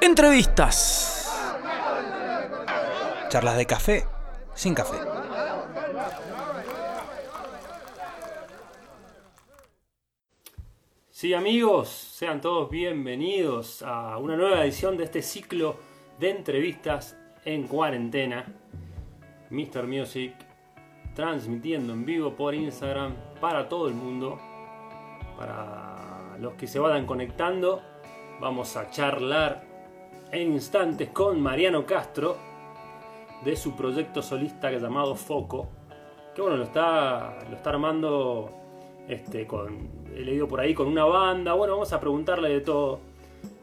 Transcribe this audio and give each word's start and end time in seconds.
Entrevistas. 0.00 1.28
Charlas 3.28 3.56
de 3.56 3.66
café 3.66 4.04
sin 4.54 4.74
café. 4.74 4.96
Sí 11.10 11.34
amigos, 11.34 11.88
sean 11.88 12.40
todos 12.40 12.70
bienvenidos 12.70 13.82
a 13.82 14.18
una 14.18 14.36
nueva 14.36 14.62
edición 14.64 14.96
de 14.96 15.04
este 15.04 15.20
ciclo 15.20 15.76
de 16.20 16.30
entrevistas 16.30 17.16
en 17.44 17.66
cuarentena. 17.66 18.46
Mr. 19.50 19.86
Music 19.86 20.32
transmitiendo 21.14 21.92
en 21.92 22.04
vivo 22.04 22.36
por 22.36 22.54
Instagram 22.54 23.16
para 23.40 23.68
todo 23.68 23.88
el 23.88 23.94
mundo. 23.94 24.38
Para 25.36 26.36
los 26.38 26.54
que 26.54 26.68
se 26.68 26.78
vayan 26.78 27.04
conectando, 27.04 27.82
vamos 28.40 28.76
a 28.76 28.90
charlar 28.90 29.67
en 30.30 30.52
instantes 30.52 31.08
con 31.10 31.40
Mariano 31.40 31.86
Castro 31.86 32.36
de 33.44 33.56
su 33.56 33.74
proyecto 33.74 34.22
solista 34.22 34.70
llamado 34.70 35.14
Foco. 35.14 35.68
Que 36.34 36.42
bueno, 36.42 36.56
lo 36.56 36.64
está, 36.64 37.38
lo 37.48 37.56
está 37.56 37.70
armando 37.70 38.50
este, 39.08 39.46
con, 39.46 39.88
he 40.14 40.20
leído 40.20 40.46
por 40.46 40.60
ahí 40.60 40.74
con 40.74 40.86
una 40.86 41.04
banda. 41.04 41.54
Bueno, 41.54 41.74
vamos 41.74 41.92
a 41.92 42.00
preguntarle 42.00 42.50
de 42.50 42.60
todo. 42.60 43.00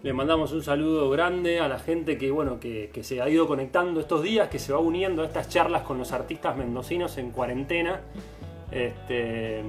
Le 0.04 0.14
mandamos 0.14 0.52
un 0.52 0.62
saludo 0.62 1.10
grande 1.10 1.60
a 1.60 1.68
la 1.68 1.80
gente 1.80 2.18
que, 2.18 2.32
bueno, 2.32 2.60
que, 2.60 2.92
que, 2.94 3.04
se 3.04 3.22
ha 3.22 3.30
ido 3.30 3.48
conectando 3.48 4.00
estos 4.00 4.22
días, 4.22 4.50
que 4.50 4.60
se 4.60 4.72
va 4.72 4.80
uniendo 4.80 5.24
a 5.24 5.26
estas 5.26 5.50
charlas 5.50 5.82
con 5.82 5.98
los 5.98 6.12
artistas 6.12 6.56
mendocinos 6.56 7.18
en 7.18 7.32
cuarentena. 7.32 8.02
Este, 8.72 9.64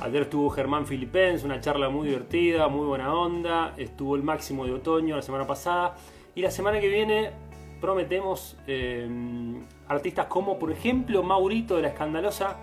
ayer 0.00 0.22
estuvo 0.22 0.50
Germán 0.50 0.86
Filipens, 0.86 1.44
una 1.44 1.60
charla 1.60 1.88
muy 1.90 2.08
divertida, 2.08 2.68
muy 2.68 2.86
buena 2.86 3.14
onda. 3.14 3.74
Estuvo 3.76 4.16
el 4.16 4.22
máximo 4.22 4.64
de 4.64 4.72
otoño 4.72 5.16
la 5.16 5.22
semana 5.22 5.46
pasada. 5.46 5.96
Y 6.36 6.42
la 6.42 6.50
semana 6.50 6.78
que 6.80 6.88
viene 6.88 7.30
prometemos 7.80 8.58
eh, 8.66 9.08
artistas 9.88 10.26
como, 10.26 10.58
por 10.58 10.70
ejemplo, 10.70 11.22
Maurito 11.22 11.76
de 11.76 11.82
la 11.82 11.88
Escandalosa, 11.88 12.58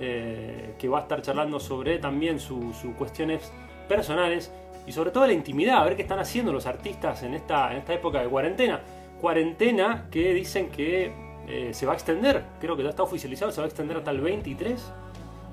eh, 0.00 0.74
que 0.78 0.88
va 0.88 1.00
a 1.00 1.02
estar 1.02 1.20
charlando 1.20 1.60
sobre 1.60 1.98
también 1.98 2.40
sus 2.40 2.74
cuestiones 2.96 3.52
personales 3.86 4.50
y 4.86 4.92
sobre 4.92 5.10
todo 5.10 5.26
la 5.26 5.34
intimidad, 5.34 5.82
a 5.82 5.84
ver 5.84 5.94
qué 5.94 6.02
están 6.02 6.20
haciendo 6.20 6.54
los 6.54 6.64
artistas 6.64 7.22
en 7.22 7.34
esta, 7.34 7.70
en 7.72 7.78
esta 7.80 7.92
época 7.92 8.22
de 8.22 8.28
cuarentena. 8.28 8.80
Cuarentena 9.20 10.08
que 10.10 10.32
dicen 10.32 10.70
que 10.70 11.12
eh, 11.46 11.74
se 11.74 11.84
va 11.84 11.92
a 11.92 11.96
extender, 11.96 12.42
creo 12.60 12.78
que 12.78 12.82
ya 12.82 12.88
está 12.88 13.02
oficializado, 13.02 13.52
se 13.52 13.60
va 13.60 13.66
a 13.66 13.68
extender 13.68 13.98
hasta 13.98 14.10
el 14.10 14.22
23. 14.22 14.90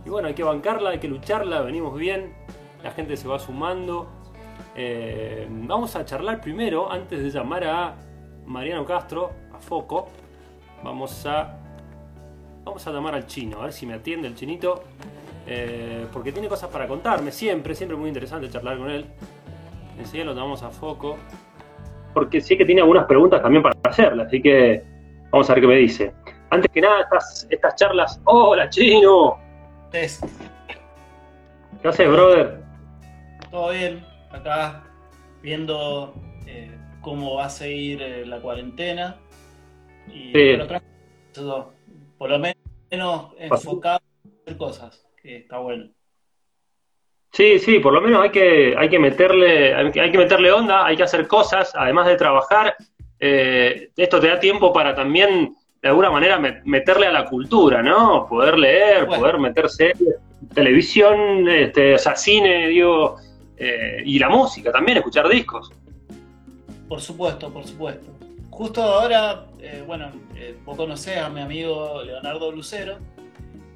Y 0.05 0.09
bueno, 0.09 0.29
hay 0.29 0.33
que 0.33 0.43
bancarla, 0.43 0.91
hay 0.91 0.99
que 0.99 1.09
lucharla, 1.09 1.59
venimos 1.59 1.93
bien, 1.97 2.33
la 2.81 2.91
gente 2.91 3.17
se 3.17 3.27
va 3.27 3.37
sumando. 3.37 4.07
Eh, 4.75 5.47
vamos 5.49 5.95
a 5.95 6.05
charlar 6.05 6.39
primero, 6.41 6.91
antes 6.91 7.21
de 7.21 7.29
llamar 7.29 7.63
a 7.65 7.95
Mariano 8.45 8.85
Castro, 8.85 9.31
a 9.53 9.59
Foco. 9.59 10.09
Vamos 10.83 11.25
a, 11.25 11.57
vamos 12.63 12.85
a 12.87 12.91
llamar 12.91 13.15
al 13.15 13.25
chino, 13.27 13.59
a 13.59 13.63
ver 13.63 13.73
si 13.73 13.85
me 13.85 13.93
atiende 13.93 14.27
el 14.27 14.35
chinito. 14.35 14.83
Eh, 15.45 16.05
porque 16.13 16.31
tiene 16.31 16.47
cosas 16.47 16.69
para 16.69 16.87
contarme, 16.87 17.31
siempre, 17.31 17.73
siempre 17.73 17.97
muy 17.97 18.07
interesante 18.07 18.49
charlar 18.49 18.77
con 18.77 18.89
él. 18.89 19.05
Enseguida 19.97 20.25
lo 20.25 20.33
llamamos 20.33 20.63
a 20.63 20.69
Foco. 20.69 21.17
Porque 22.13 22.41
sí 22.41 22.57
que 22.57 22.65
tiene 22.65 22.81
algunas 22.81 23.05
preguntas 23.05 23.41
también 23.41 23.63
para 23.63 23.75
hacerle, 23.83 24.23
así 24.23 24.41
que 24.41 24.83
vamos 25.31 25.49
a 25.49 25.53
ver 25.53 25.61
qué 25.61 25.67
me 25.67 25.75
dice. 25.75 26.13
Antes 26.51 26.71
que 26.71 26.81
nada, 26.81 27.01
estas, 27.01 27.47
estas 27.49 27.75
charlas. 27.75 28.19
¡Hola, 28.25 28.69
chino! 28.69 29.37
Es. 29.91 30.21
¿Qué 31.81 31.87
haces, 31.87 32.09
brother? 32.09 32.61
Todo 33.51 33.71
bien, 33.71 34.03
acá 34.31 34.83
viendo 35.41 36.13
eh, 36.45 36.71
cómo 37.01 37.35
va 37.35 37.45
a 37.45 37.49
seguir 37.49 38.01
eh, 38.01 38.25
la 38.25 38.39
cuarentena. 38.41 39.17
Y 40.07 40.31
Sí. 40.33 40.57
por, 42.17 42.29
lo 42.29 42.39
menos 42.39 43.33
enfocado 43.37 43.99
en 44.25 44.31
hacer 44.41 44.57
cosas, 44.57 45.07
que 45.21 45.37
está 45.37 45.59
bueno. 45.59 45.89
Sí, 47.31 47.59
sí, 47.59 47.79
por 47.79 47.93
lo 47.93 48.01
menos 48.01 48.21
hay 48.23 48.31
que, 48.31 48.75
hay 48.75 48.89
que 48.89 48.97
meterle, 48.97 49.73
hay 49.75 49.91
que 49.91 50.01
hay 50.01 50.11
que 50.11 50.17
meterle 50.17 50.51
onda, 50.51 50.85
hay 50.85 50.97
que 50.97 51.03
hacer 51.03 51.27
cosas, 51.27 51.73
además 51.75 52.07
de 52.07 52.15
trabajar. 52.15 52.75
Eh, 53.19 53.91
esto 53.95 54.19
te 54.19 54.27
da 54.29 54.39
tiempo 54.39 54.73
para 54.73 54.95
también, 54.95 55.53
de 55.81 55.89
alguna 55.89 56.09
manera, 56.09 56.39
me- 56.39 56.61
meterle 56.65 57.05
a 57.05 57.11
la 57.11 57.25
cultura, 57.25 57.83
¿no? 57.83 58.25
Poder 58.27 58.57
leer, 58.57 59.05
Bueno. 59.05 59.21
poder 59.21 59.37
meterse 59.39 59.93
televisión, 60.55 61.47
este, 61.47 61.93
o 61.93 61.97
sea, 61.99 62.15
cine, 62.15 62.67
digo, 62.69 63.17
eh, 63.59 64.01
y 64.05 64.17
la 64.19 64.29
música 64.29 64.71
también, 64.71 64.97
escuchar 64.97 65.27
discos. 65.29 65.71
Por 66.87 67.01
supuesto, 67.01 67.51
por 67.51 67.65
supuesto. 67.65 68.11
Justo 68.49 68.81
ahora, 68.81 69.45
eh, 69.59 69.83
bueno, 69.85 70.11
eh, 70.35 70.57
vos 70.65 70.75
conocés 70.75 71.17
a 71.17 71.29
mi 71.29 71.41
amigo 71.41 72.01
Leonardo 72.03 72.51
Lucero, 72.51 72.97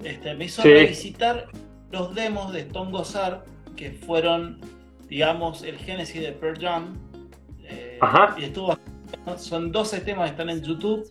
este, 0.04 0.34
me 0.34 0.46
hizo 0.46 0.62
Sí. 0.62 0.70
revisitar 0.70 1.48
los 1.92 2.14
demos 2.16 2.52
de 2.52 2.62
Stone 2.62 2.92
Gossard, 2.92 3.42
que 3.78 3.92
fueron, 3.92 4.60
digamos, 5.08 5.64
el 5.64 5.78
génesis 5.78 6.22
de 6.22 6.32
Pearl 6.32 6.60
Jam. 6.60 6.98
eh, 7.66 7.98
Ajá. 8.02 8.36
Y 8.38 8.44
estuvo, 8.46 8.78
son 9.38 9.72
12 9.72 10.02
temas 10.02 10.26
que 10.26 10.32
están 10.32 10.50
en 10.50 10.62
YouTube 10.62 11.10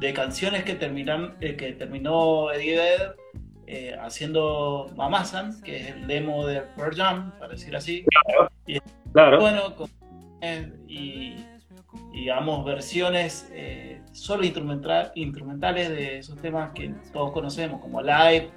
de 0.00 0.12
canciones 0.12 0.64
que, 0.64 0.74
terminan, 0.74 1.36
que 1.38 1.76
terminó 1.78 2.50
Eddie 2.50 2.76
Vedder 2.76 3.16
eh, 3.66 3.96
haciendo 4.00 4.90
Mamasan, 4.96 5.60
que 5.62 5.76
es 5.76 5.90
el 5.90 6.06
demo 6.06 6.46
de 6.46 6.62
Pearl 6.76 6.94
Jam, 6.96 7.32
para 7.38 7.52
decir 7.52 7.74
así. 7.76 8.04
Claro. 9.12 9.40
Bueno, 9.40 9.74
con- 9.76 9.90
eh, 10.40 10.70
y 10.88 11.36
digamos 12.12 12.64
versiones 12.64 13.48
eh, 13.52 14.00
solo 14.12 14.44
instrumental, 14.44 15.12
instrumentales 15.14 15.88
de 15.88 16.18
esos 16.18 16.36
temas 16.40 16.70
que 16.74 16.92
todos 17.12 17.32
conocemos, 17.32 17.80
como 17.80 18.02
Live, 18.02 18.50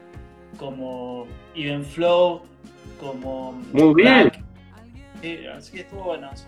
como 0.58 1.28
Even 1.56 1.84
Flow, 1.84 2.42
como 3.00 3.54
Muy 3.74 3.94
bien. 3.96 4.32
Sí, 5.22 5.40
así 5.56 5.74
que 5.74 5.80
estuvo 5.82 6.04
bueno. 6.04 6.30
eso. 6.34 6.46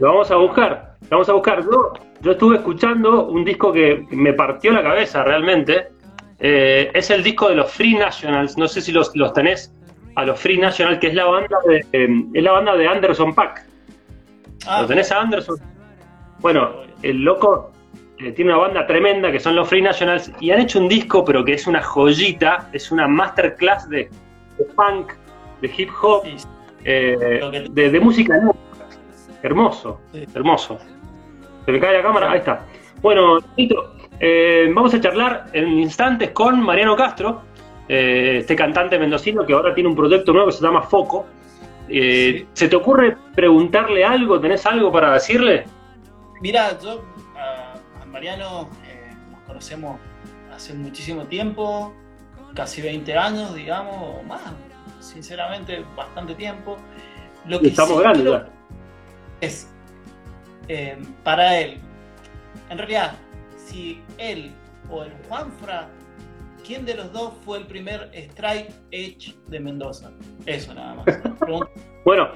Lo 0.00 0.08
vamos 0.08 0.30
a 0.30 0.36
buscar, 0.36 0.96
lo 1.02 1.08
vamos 1.10 1.28
a 1.28 1.32
buscar. 1.32 1.62
Yo, 1.64 1.92
yo 2.20 2.32
estuve 2.32 2.56
escuchando 2.56 3.26
un 3.28 3.44
disco 3.44 3.72
que 3.72 4.06
me 4.10 4.32
partió 4.32 4.72
la 4.72 4.82
cabeza 4.82 5.24
realmente. 5.24 5.88
Eh, 6.40 6.90
es 6.94 7.10
el 7.10 7.22
disco 7.22 7.48
de 7.48 7.56
los 7.56 7.70
Free 7.72 7.94
Nationals. 7.94 8.56
No 8.56 8.68
sé 8.68 8.80
si 8.80 8.92
los, 8.92 9.14
los 9.16 9.32
tenés 9.32 9.72
a 10.14 10.24
los 10.24 10.38
Free 10.38 10.58
Nationals, 10.58 10.98
que 10.98 11.08
es 11.08 11.14
la 11.14 11.24
banda 11.26 11.58
de, 11.66 11.84
eh, 11.92 12.08
es 12.34 12.42
la 12.42 12.52
banda 12.52 12.76
de 12.76 12.86
Anderson 12.88 13.34
Pack. 13.34 13.64
Ah, 14.66 14.82
¿Lo 14.82 14.88
tenés 14.88 15.10
a 15.12 15.20
Anderson? 15.20 15.56
Bueno, 16.40 16.82
el 17.02 17.18
loco 17.22 17.72
eh, 18.18 18.32
tiene 18.32 18.52
una 18.52 18.60
banda 18.62 18.86
tremenda 18.86 19.30
que 19.32 19.40
son 19.40 19.56
los 19.56 19.68
Free 19.68 19.82
Nationals 19.82 20.32
y 20.40 20.50
han 20.50 20.60
hecho 20.60 20.78
un 20.80 20.88
disco, 20.88 21.24
pero 21.24 21.44
que 21.44 21.54
es 21.54 21.66
una 21.66 21.82
joyita, 21.82 22.68
es 22.72 22.90
una 22.92 23.06
masterclass 23.08 23.88
de, 23.88 24.08
de 24.58 24.64
punk, 24.76 25.12
de 25.60 25.72
hip 25.76 25.90
hop, 26.02 26.22
sí, 26.24 26.36
eh, 26.84 27.68
de, 27.70 27.90
de 27.90 28.00
música 28.00 28.36
nueva. 28.38 28.54
Hermoso, 29.42 30.00
Sí. 30.12 30.24
hermoso. 30.34 30.78
Se 31.64 31.72
me 31.72 31.78
cae 31.80 31.96
la 31.98 32.02
cámara, 32.02 32.30
ahí 32.32 32.38
está. 32.38 32.64
Bueno, 33.02 33.38
Tito, 33.54 33.94
eh, 34.20 34.70
vamos 34.74 34.92
a 34.94 35.00
charlar 35.00 35.46
en 35.52 35.68
instantes 35.78 36.30
con 36.30 36.60
Mariano 36.60 36.96
Castro, 36.96 37.42
eh, 37.88 38.38
este 38.40 38.54
cantante 38.56 38.98
mendocino 38.98 39.44
que 39.46 39.52
ahora 39.52 39.74
tiene 39.74 39.88
un 39.88 39.96
proyecto 39.96 40.32
nuevo 40.32 40.48
que 40.48 40.52
se 40.56 40.62
llama 40.62 40.82
Foco. 40.82 41.26
Eh, 41.88 42.40
Sí. 42.42 42.48
¿Se 42.52 42.68
te 42.68 42.76
ocurre 42.76 43.16
preguntarle 43.34 44.04
algo? 44.04 44.38
¿Tenés 44.40 44.66
algo 44.66 44.92
para 44.92 45.12
decirle? 45.14 45.64
Mira, 46.42 46.78
yo 46.80 47.02
a, 47.36 48.02
a 48.02 48.06
Mariano 48.06 48.68
nos 49.30 49.40
conocemos 49.46 49.98
hace 50.54 50.74
muchísimo 50.74 51.24
tiempo, 51.24 51.94
casi 52.54 52.82
20 52.82 53.16
años, 53.16 53.54
digamos, 53.54 54.18
o 54.18 54.22
más, 54.24 54.42
sinceramente, 55.00 55.84
bastante 55.96 56.34
tiempo. 56.34 56.76
Lo 57.46 57.58
que 57.60 57.68
Estamos 57.68 57.94
sí 57.96 58.00
grandes 58.00 58.24
ya. 58.24 58.46
es 59.40 59.72
para 61.24 61.58
él, 61.58 61.78
en 62.68 62.76
realidad, 62.76 63.12
si 63.68 64.00
él 64.18 64.52
o 64.90 65.02
el 65.04 65.12
Juanfra, 65.28 65.88
¿quién 66.66 66.84
de 66.86 66.94
los 66.94 67.12
dos 67.12 67.32
fue 67.44 67.58
el 67.58 67.66
primer 67.66 68.10
strike 68.14 68.70
edge 68.90 69.34
de 69.48 69.60
Mendoza? 69.60 70.10
Eso 70.46 70.74
nada 70.74 70.94
más. 70.94 71.06
Bueno, 72.04 72.28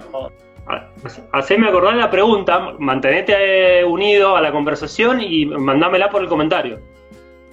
ha- 0.67 0.88
haceme 1.32 1.67
acordar 1.69 1.94
la 1.96 2.11
pregunta, 2.11 2.75
mantenete 2.79 3.81
eh, 3.81 3.84
unido 3.84 4.37
a 4.37 4.43
la 4.43 4.52
conversación 4.52 5.20
y 5.23 5.46
mandámela 5.46 6.11
por 6.11 6.20
el 6.23 6.29
comentario. 6.29 6.79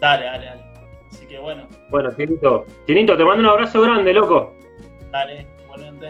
dale, 0.01 0.25
dale, 0.25 0.45
dale. 0.45 0.63
Así 1.09 1.25
que 1.27 1.39
bueno, 1.39 1.65
Bueno, 1.89 2.09
Tinito, 2.11 2.65
Tinito, 2.85 3.15
te 3.15 3.23
mando 3.23 3.41
un 3.43 3.49
abrazo 3.49 3.81
grande, 3.81 4.13
loco. 4.13 4.53
dale, 5.11 5.47
igualmente. 5.63 6.07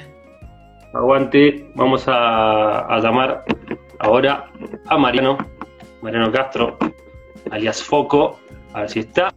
Aguante, 0.94 1.70
vamos 1.76 2.08
a, 2.08 2.80
a 2.92 3.00
llamar 3.00 3.44
ahora 4.00 4.46
a 4.88 4.98
Mariano, 4.98 5.38
Mariano 6.02 6.32
Castro, 6.32 6.78
alias 7.52 7.84
Foco, 7.84 8.40
a 8.74 8.82
ver 8.82 8.90
si 8.90 9.00
está. 9.00 9.34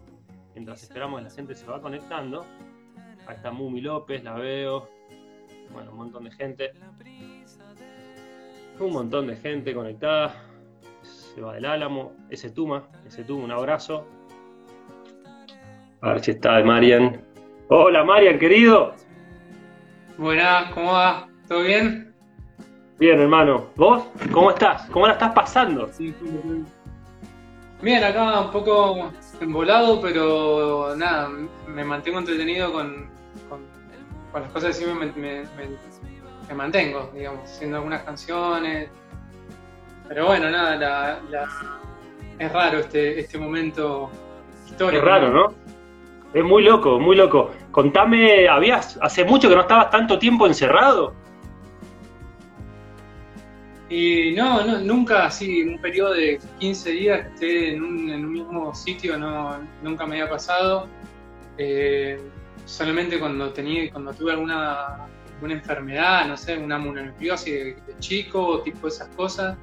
Mientras 0.54 0.82
esperamos 0.82 1.20
que 1.20 1.24
la 1.24 1.30
gente 1.30 1.54
se 1.54 1.66
va 1.66 1.80
conectando. 1.80 2.44
Ahí 3.26 3.36
está 3.36 3.50
Mumi 3.50 3.80
López, 3.80 4.22
la 4.22 4.34
veo. 4.34 4.88
Bueno, 5.72 5.92
un 5.92 5.98
montón 5.98 6.24
de 6.24 6.30
gente. 6.32 6.72
Un 8.78 8.92
montón 8.92 9.26
de 9.28 9.36
gente 9.36 9.74
conectada. 9.74 10.34
Seba 11.02 11.54
del 11.54 11.64
Álamo, 11.64 12.12
ese 12.28 12.50
Tuma, 12.50 12.84
ese 13.06 13.24
Tuma, 13.24 13.44
un 13.44 13.50
abrazo. 13.52 14.06
A 16.02 16.12
ver 16.12 16.20
si 16.24 16.32
está 16.32 16.58
de 16.58 16.64
Marian. 16.64 17.20
Hola 17.68 18.04
Marian, 18.04 18.38
querido. 18.38 18.94
Buenas, 20.18 20.70
¿cómo 20.72 20.92
va? 20.92 21.28
¿Todo 21.48 21.62
bien? 21.62 22.14
Bien, 22.98 23.18
hermano. 23.18 23.66
¿Vos? 23.76 24.04
¿Cómo 24.30 24.50
estás? 24.50 24.88
¿Cómo 24.90 25.06
la 25.06 25.14
estás 25.14 25.32
pasando? 25.32 25.88
Bien, 27.82 28.04
acá 28.04 28.40
un 28.40 28.52
poco 28.52 29.10
embolado, 29.40 30.00
pero 30.00 30.94
nada, 30.96 31.28
me 31.66 31.84
mantengo 31.84 32.20
entretenido 32.20 32.72
con, 32.72 33.10
con, 33.48 34.40
las 34.40 34.52
cosas 34.52 34.78
que 34.78 34.84
sí 34.84 34.90
me, 34.92 35.10
me, 35.16 36.54
mantengo, 36.54 37.10
digamos, 37.12 37.42
haciendo 37.50 37.78
algunas 37.78 38.04
canciones. 38.04 38.88
Pero 40.06 40.26
bueno, 40.26 40.48
nada, 40.48 40.76
la, 41.28 41.50
es 42.38 42.52
raro 42.52 42.78
este, 42.78 43.18
este 43.18 43.36
momento 43.36 44.10
histórico. 44.64 45.02
Es 45.02 45.04
raro, 45.04 45.30
¿no? 45.32 45.54
Es 46.32 46.44
muy 46.44 46.62
loco, 46.62 47.00
muy 47.00 47.16
loco. 47.16 47.50
Contame, 47.72 48.48
¿habías 48.48 48.96
hace 49.02 49.24
mucho 49.24 49.48
que 49.48 49.56
no 49.56 49.62
estabas 49.62 49.90
tanto 49.90 50.20
tiempo 50.20 50.46
encerrado? 50.46 51.14
Y 53.92 54.32
no, 54.32 54.64
no, 54.64 54.80
nunca 54.80 55.26
así, 55.26 55.62
un 55.64 55.78
periodo 55.78 56.14
de 56.14 56.40
15 56.58 56.90
días 56.92 57.20
que 57.20 57.34
esté 57.34 57.74
en 57.74 57.82
un, 57.82 58.08
en 58.08 58.24
un 58.24 58.32
mismo 58.32 58.74
sitio, 58.74 59.18
no, 59.18 59.58
nunca 59.82 60.06
me 60.06 60.14
había 60.18 60.30
pasado. 60.30 60.88
Eh, 61.58 62.18
solamente 62.64 63.20
cuando 63.20 63.52
tenía, 63.52 63.92
cuando 63.92 64.14
tuve 64.14 64.32
alguna, 64.32 65.04
alguna 65.34 65.52
enfermedad, 65.52 66.26
no 66.26 66.38
sé, 66.38 66.56
una 66.56 66.78
mononucleosis 66.78 67.52
de, 67.52 67.64
de 67.74 67.98
chico, 67.98 68.62
tipo 68.62 68.88
esas 68.88 69.08
cosas. 69.08 69.58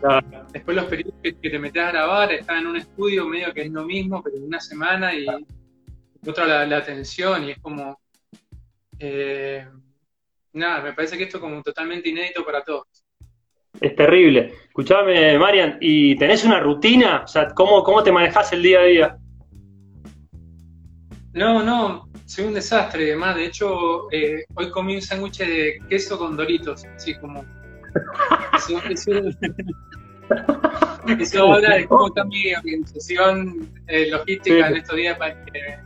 Claro. 0.00 0.46
Después 0.52 0.76
los 0.76 0.86
periodos 0.86 1.14
que, 1.20 1.36
que, 1.36 1.50
te 1.50 1.58
metes 1.58 1.82
a 1.82 1.90
grabar, 1.90 2.32
estás 2.32 2.60
en 2.60 2.68
un 2.68 2.76
estudio 2.76 3.26
medio 3.26 3.52
que 3.52 3.62
es 3.62 3.72
lo 3.72 3.84
mismo, 3.84 4.22
pero 4.22 4.36
en 4.36 4.44
una 4.44 4.60
semana 4.60 5.12
y 5.12 5.26
otra 6.24 6.46
la, 6.46 6.64
la 6.64 6.76
atención 6.76 7.42
y 7.42 7.50
es 7.50 7.58
como... 7.58 7.98
Eh, 9.00 9.66
nada, 10.52 10.80
me 10.80 10.92
parece 10.92 11.18
que 11.18 11.24
esto 11.24 11.38
es 11.38 11.40
como 11.40 11.60
totalmente 11.60 12.08
inédito 12.08 12.44
para 12.44 12.62
todos. 12.62 13.03
Es 13.80 13.96
terrible. 13.96 14.52
Escuchame, 14.66 15.38
Marian, 15.38 15.78
¿y 15.80 16.16
tenés 16.16 16.44
una 16.44 16.60
rutina? 16.60 17.22
O 17.24 17.28
sea, 17.28 17.48
¿cómo, 17.48 17.82
cómo 17.84 18.02
te 18.02 18.12
manejas 18.12 18.52
el 18.52 18.62
día 18.62 18.80
a 18.80 18.84
día? 18.84 19.16
No, 21.32 21.62
no, 21.62 22.08
soy 22.26 22.46
un 22.46 22.54
desastre. 22.54 23.04
Además, 23.04 23.36
de 23.36 23.46
hecho, 23.46 24.10
eh, 24.12 24.44
hoy 24.54 24.70
comí 24.70 24.94
un 24.94 25.02
sándwich 25.02 25.38
de 25.38 25.78
queso 25.88 26.18
con 26.18 26.36
doritos, 26.36 26.84
así 26.96 27.14
como. 27.18 27.44
Eso, 28.56 28.80
eso, 28.90 29.12
eso 31.18 31.52
habla 31.52 31.76
de 31.76 31.86
cómo 31.86 32.08
está 32.08 32.24
mi 32.24 32.52
organización 32.52 33.68
eh, 33.86 34.10
logística 34.10 34.66
sí. 34.66 34.72
en 34.72 34.76
estos 34.76 34.96
días 34.96 35.18
de 35.18 35.78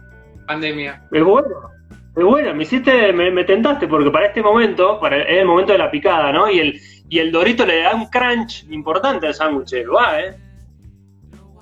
pandemia. 0.46 1.02
Es 1.12 1.22
bueno. 1.22 1.70
Es 2.16 2.24
bueno, 2.24 2.54
me 2.54 2.62
hiciste, 2.62 3.12
me, 3.12 3.30
me, 3.30 3.44
tentaste, 3.44 3.86
porque 3.86 4.10
para 4.10 4.28
este 4.28 4.42
momento, 4.42 4.98
para 5.00 5.22
es 5.22 5.38
el 5.40 5.44
momento 5.44 5.72
de 5.72 5.78
la 5.78 5.90
picada, 5.90 6.32
¿no? 6.32 6.50
Y 6.50 6.60
el, 6.60 6.80
y 7.08 7.18
el 7.18 7.32
dorito 7.32 7.64
le 7.64 7.82
da 7.82 7.94
un 7.94 8.06
crunch 8.06 8.64
importante 8.70 9.26
al 9.26 9.34
sándwich, 9.34 9.72
va, 9.94 10.20
¿eh? 10.20 10.36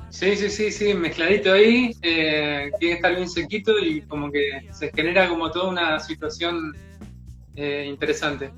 Sí, 0.09 0.35
sí, 0.35 0.49
sí, 0.49 0.71
sí, 0.71 0.95
mezcladito 0.95 1.53
ahí, 1.53 1.95
eh, 2.03 2.71
tiene 2.79 2.95
que 2.95 2.97
estar 2.97 3.15
bien 3.15 3.29
sequito 3.29 3.79
y 3.79 4.01
como 4.03 4.31
que 4.31 4.67
se 4.73 4.91
genera 4.93 5.29
como 5.29 5.51
toda 5.51 5.69
una 5.69 6.01
situación 6.01 6.75
eh, 7.55 7.85
interesante. 7.87 8.51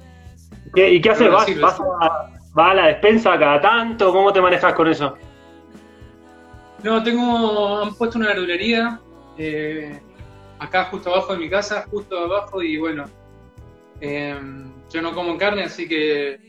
¿Qué, 0.75 0.95
¿Y 0.95 1.01
qué 1.01 1.11
haces? 1.11 1.31
¿Vas, 1.31 1.61
vas, 1.61 1.81
a, 1.81 2.31
¿Vas, 2.55 2.71
a, 2.71 2.75
la 2.75 2.87
despensa 2.87 3.39
cada 3.39 3.61
tanto? 3.61 4.13
¿Cómo 4.13 4.33
te 4.33 4.41
manejas 4.41 4.73
con 4.75 4.89
eso? 4.89 5.17
No, 6.85 7.03
tengo, 7.03 7.83
han 7.83 7.95
puesto 7.95 8.19
una 8.19 8.29
verdulería 8.29 9.01
eh, 9.37 10.01
acá 10.59 10.85
justo 10.85 11.13
abajo 11.13 11.33
de 11.33 11.41
mi 11.41 11.51
casa, 11.51 11.87
justo 11.91 12.19
abajo 12.19 12.63
y 12.63 12.79
bueno, 12.79 13.05
yo 14.01 15.03
no 15.03 15.13
como 15.13 15.37
carne, 15.37 15.65
así 15.65 15.89
que 15.89 16.48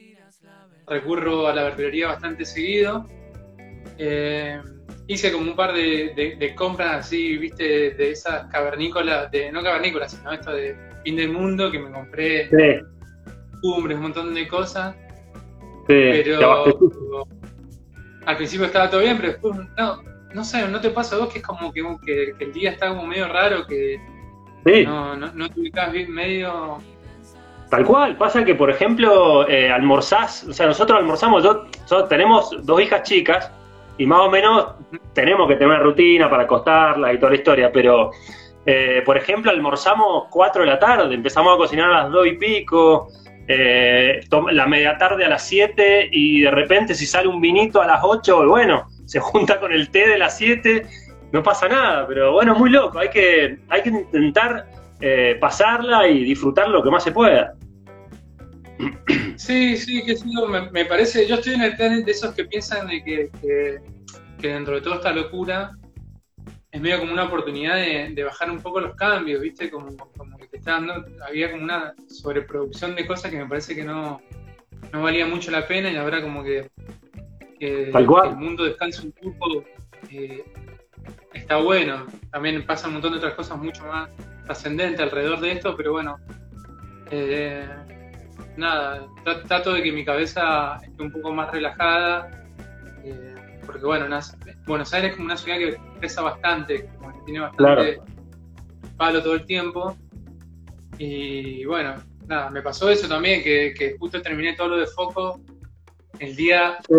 recurro 0.89 1.47
a 1.47 1.53
la 1.53 1.63
verdulería 1.63 2.07
bastante 2.07 2.45
seguido. 2.45 3.07
Eh, 3.97 4.59
hice 5.07 5.31
como 5.31 5.49
un 5.51 5.55
par 5.55 5.73
de, 5.73 6.13
de, 6.15 6.35
de, 6.37 6.55
compras 6.55 7.05
así, 7.05 7.37
viste, 7.37 7.91
de 7.91 8.11
esas 8.11 8.47
cavernícolas, 8.51 9.31
de, 9.31 9.51
no 9.51 9.63
cavernícolas, 9.63 10.11
sino 10.11 10.31
esto 10.31 10.51
de 10.51 10.75
fin 11.03 11.15
del 11.15 11.31
mundo, 11.31 11.71
que 11.71 11.79
me 11.79 11.91
compré 11.91 12.49
sí. 12.49 12.85
cumbres, 13.61 13.97
un 13.97 14.03
montón 14.03 14.33
de 14.33 14.47
cosas. 14.47 14.95
Sí, 15.87 16.21
pero 16.23 17.27
al 18.25 18.37
principio 18.37 18.67
estaba 18.67 18.89
todo 18.89 19.01
bien, 19.01 19.17
pero 19.17 19.29
después, 19.29 19.55
no, 19.77 20.03
no 20.33 20.43
sé, 20.43 20.67
¿no 20.67 20.79
te 20.79 20.91
pasa 20.91 21.15
a 21.15 21.19
vos 21.19 21.33
que 21.33 21.39
es 21.39 21.45
como 21.45 21.71
que, 21.73 21.83
que, 22.05 22.33
que 22.37 22.43
el 22.43 22.53
día 22.53 22.71
está 22.71 22.89
como 22.89 23.07
medio 23.07 23.27
raro, 23.27 23.65
que 23.65 23.99
sí. 24.65 24.85
no, 24.85 25.15
no, 25.15 25.31
no 25.33 25.49
te 25.49 25.59
ubicás 25.59 25.91
bien 25.91 26.11
medio 26.11 26.77
Tal 27.69 27.85
cual, 27.85 28.17
pasa 28.17 28.43
que, 28.43 28.55
por 28.55 28.71
ejemplo, 28.71 29.47
eh, 29.47 29.71
almorzás, 29.71 30.43
o 30.45 30.53
sea, 30.53 30.65
nosotros 30.65 30.97
almorzamos, 30.97 31.43
yo, 31.43 31.65
tenemos 32.05 32.65
dos 32.65 32.81
hijas 32.81 33.03
chicas 33.03 33.51
y 33.99 34.07
más 34.07 34.21
o 34.21 34.29
menos 34.31 34.73
tenemos 35.13 35.47
que 35.47 35.55
tener 35.55 35.79
rutina 35.79 36.27
para 36.29 36.43
acostarlas 36.43 37.13
y 37.13 37.17
toda 37.19 37.29
la 37.29 37.35
historia, 37.35 37.71
pero, 37.71 38.09
eh, 38.65 39.03
por 39.05 39.17
ejemplo, 39.17 39.51
almorzamos 39.51 40.25
4 40.31 40.63
de 40.63 40.67
la 40.67 40.79
tarde, 40.79 41.13
empezamos 41.13 41.53
a 41.53 41.57
cocinar 41.57 41.91
a 41.91 42.03
las 42.03 42.11
2 42.11 42.27
y 42.27 42.31
pico, 42.37 43.09
eh, 43.47 44.21
la 44.51 44.65
media 44.65 44.97
tarde 44.97 45.25
a 45.25 45.29
las 45.29 45.47
7 45.47 46.09
y 46.11 46.41
de 46.41 46.51
repente 46.51 46.95
si 46.95 47.05
sale 47.05 47.27
un 47.27 47.39
vinito 47.39 47.83
a 47.83 47.85
las 47.85 47.99
8, 48.01 48.47
bueno, 48.47 48.87
se 49.05 49.19
junta 49.19 49.59
con 49.59 49.71
el 49.71 49.91
té 49.91 50.07
de 50.07 50.17
las 50.17 50.35
7, 50.37 50.87
no 51.31 51.43
pasa 51.43 51.67
nada, 51.67 52.07
pero 52.07 52.31
bueno, 52.31 52.55
muy 52.55 52.71
loco, 52.71 52.97
hay 52.97 53.09
que, 53.09 53.59
hay 53.69 53.83
que 53.83 53.89
intentar 53.89 54.65
eh, 55.01 55.37
pasarla 55.39 56.07
y 56.07 56.23
disfrutar 56.23 56.67
lo 56.69 56.83
que 56.83 56.89
más 56.89 57.03
se 57.03 57.11
pueda. 57.11 57.53
Sí, 59.35 59.77
sí, 59.77 60.03
que 60.03 60.15
sí, 60.15 60.31
me, 60.49 60.69
me, 60.71 60.85
parece, 60.85 61.27
yo 61.27 61.35
estoy 61.35 61.53
en 61.53 61.61
el 61.61 61.75
plan 61.75 62.03
de 62.03 62.11
esos 62.11 62.33
que 62.33 62.45
piensan 62.45 62.87
de 62.87 63.03
que, 63.03 63.29
que, 63.41 63.81
que, 64.39 64.47
dentro 64.47 64.75
de 64.75 64.81
toda 64.81 64.97
esta 64.97 65.13
locura 65.13 65.71
es 66.71 66.81
medio 66.81 66.99
como 66.99 67.13
una 67.13 67.25
oportunidad 67.25 67.75
de, 67.75 68.11
de 68.13 68.23
bajar 68.23 68.51
un 68.51 68.61
poco 68.61 68.79
los 68.79 68.95
cambios, 68.95 69.41
¿viste? 69.41 69.69
Como, 69.69 69.95
como 69.97 70.37
que 70.37 70.47
te 70.47 70.57
está 70.57 70.73
dando, 70.73 71.05
había 71.25 71.51
como 71.51 71.63
una 71.63 71.93
sobreproducción 72.07 72.95
de 72.95 73.07
cosas 73.07 73.31
que 73.31 73.37
me 73.37 73.47
parece 73.47 73.75
que 73.75 73.83
no, 73.83 74.21
no 74.91 75.01
valía 75.01 75.25
mucho 75.25 75.51
la 75.51 75.67
pena 75.67 75.91
y 75.91 75.95
ahora 75.95 76.21
como 76.21 76.43
que, 76.43 76.69
que, 77.59 77.89
el 77.89 78.35
mundo 78.35 78.63
descanse 78.63 79.01
un 79.05 79.11
poco 79.11 79.63
eh, 80.11 80.43
está 81.33 81.57
bueno. 81.57 82.05
También 82.31 82.65
pasa 82.65 82.87
un 82.87 82.93
montón 82.93 83.13
de 83.13 83.17
otras 83.17 83.33
cosas 83.33 83.57
mucho 83.57 83.83
más 83.85 84.09
trascendente 84.45 85.01
alrededor 85.01 85.39
de 85.39 85.51
esto, 85.53 85.75
pero 85.75 85.93
bueno, 85.93 86.17
eh, 87.11 87.67
nada, 88.59 89.07
trato 89.47 89.73
de 89.73 89.81
que 89.81 89.91
mi 89.91 90.05
cabeza 90.05 90.77
esté 90.83 91.01
un 91.01 91.11
poco 91.11 91.33
más 91.33 91.51
relajada, 91.51 92.29
eh, 93.03 93.35
porque 93.65 93.85
bueno, 93.85 94.05
Buenos 94.65 94.93
Aires 94.93 95.11
es 95.11 95.15
como 95.15 95.25
una 95.25 95.37
ciudad 95.37 95.57
que 95.57 95.77
pesa 95.99 96.21
bastante, 96.21 96.87
como 96.97 97.13
que 97.13 97.25
tiene 97.25 97.39
bastante 97.39 97.95
claro. 97.95 98.05
palo 98.97 99.23
todo 99.23 99.33
el 99.33 99.45
tiempo, 99.45 99.95
y 100.97 101.65
bueno, 101.65 101.95
nada, 102.27 102.49
me 102.49 102.61
pasó 102.61 102.89
eso 102.89 103.07
también, 103.07 103.41
que, 103.41 103.73
que 103.77 103.97
justo 103.97 104.21
terminé 104.21 104.53
todo 104.53 104.69
lo 104.69 104.77
de 104.77 104.87
foco 104.87 105.39
el 106.19 106.35
día, 106.35 106.77
sí. 106.87 106.93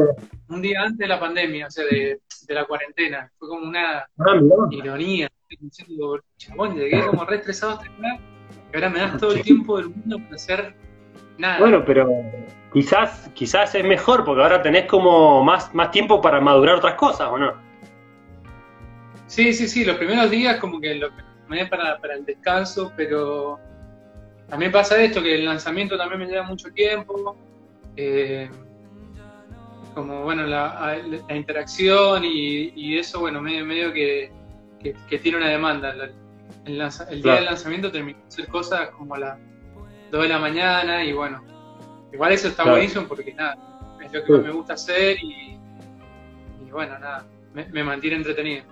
un 0.49 0.63
día 0.63 0.83
antes 0.83 0.99
de 0.99 1.09
la 1.09 1.21
pandemia, 1.21 1.67
o 1.67 1.71
sea, 1.71 1.85
de, 1.85 2.21
de 2.47 2.55
la 2.55 2.65
cuarentena, 2.65 3.31
fue 3.39 3.49
como 3.49 3.67
una 3.69 3.99
ah, 3.99 4.41
ironía 4.71 5.29
chabón, 6.37 6.77
llegué 6.77 7.05
como 7.07 7.25
re 7.25 7.37
estresado 7.37 7.73
a 7.73 7.81
terminar, 7.81 8.19
y 8.73 8.77
ahora 8.77 8.89
me 8.89 9.01
das 9.01 9.19
todo 9.19 9.33
el 9.33 9.43
tiempo 9.43 9.77
del 9.77 9.91
mundo 9.91 10.19
para 10.19 10.37
hacer 10.37 10.75
nada. 11.41 11.59
Bueno, 11.59 11.85
pero 11.85 12.09
quizás, 12.73 13.31
quizás 13.35 13.75
es 13.75 13.85
mejor, 13.85 14.25
porque 14.25 14.43
ahora 14.43 14.63
tenés 14.63 14.87
como 14.87 15.43
más, 15.43 15.75
más 15.75 15.91
tiempo 15.91 16.21
para 16.21 16.41
madurar 16.41 16.77
otras 16.77 16.95
cosas, 16.95 17.29
¿o 17.29 17.39
no? 17.39 17.55
Sí, 19.27 19.53
sí, 19.53 19.69
sí, 19.69 19.85
los 19.85 19.97
primeros 19.97 20.31
días 20.31 20.57
como 20.59 20.81
que 20.81 20.95
lo 20.95 21.11
para, 21.69 21.99
para 21.99 22.15
el 22.15 22.25
descanso, 22.25 22.93
pero 22.97 23.59
también 24.49 24.71
pasa 24.71 25.01
esto, 25.03 25.21
que 25.21 25.35
el 25.35 25.45
lanzamiento 25.45 25.99
también 25.99 26.21
me 26.21 26.27
lleva 26.27 26.45
mucho 26.45 26.71
tiempo. 26.71 27.37
Eh, 27.97 28.49
como 29.95 30.23
bueno, 30.23 30.45
la, 30.47 30.97
la 31.29 31.35
interacción 31.35 32.25
y, 32.25 32.73
y, 32.77 32.99
eso, 32.99 33.19
bueno, 33.19 33.43
medio, 33.43 33.67
medio 33.67 33.93
que 33.93 34.31
que, 34.81 34.95
que 35.09 35.19
tiene 35.19 35.39
una 35.39 35.49
demanda. 35.49 35.91
El, 35.91 36.13
el, 36.67 36.79
lanza, 36.79 37.05
el 37.05 37.17
día 37.17 37.23
claro. 37.23 37.37
del 37.37 37.45
lanzamiento 37.47 37.93
terminó 37.93 38.19
de 38.19 38.27
hacer 38.27 38.49
cosas 38.49 38.91
como 38.91 39.15
a 39.15 39.19
las 39.19 39.39
2 40.11 40.23
de 40.23 40.29
la 40.29 40.39
mañana 40.39 41.05
y 41.05 41.13
bueno, 41.13 41.43
igual 42.13 42.33
eso 42.33 42.49
está 42.49 42.63
claro. 42.63 42.79
buenísimo 42.79 43.07
porque 43.07 43.33
nada, 43.35 43.57
es 44.05 44.13
lo 44.13 44.25
que 44.25 44.37
sí. 44.37 44.47
me 44.47 44.51
gusta 44.51 44.75
hacer 44.75 45.17
y, 45.23 45.59
y 46.67 46.71
bueno, 46.71 46.99
nada, 46.99 47.27
me, 47.55 47.67
me, 47.67 47.85
mantiene 47.85 48.17
entretenido. 48.17 48.65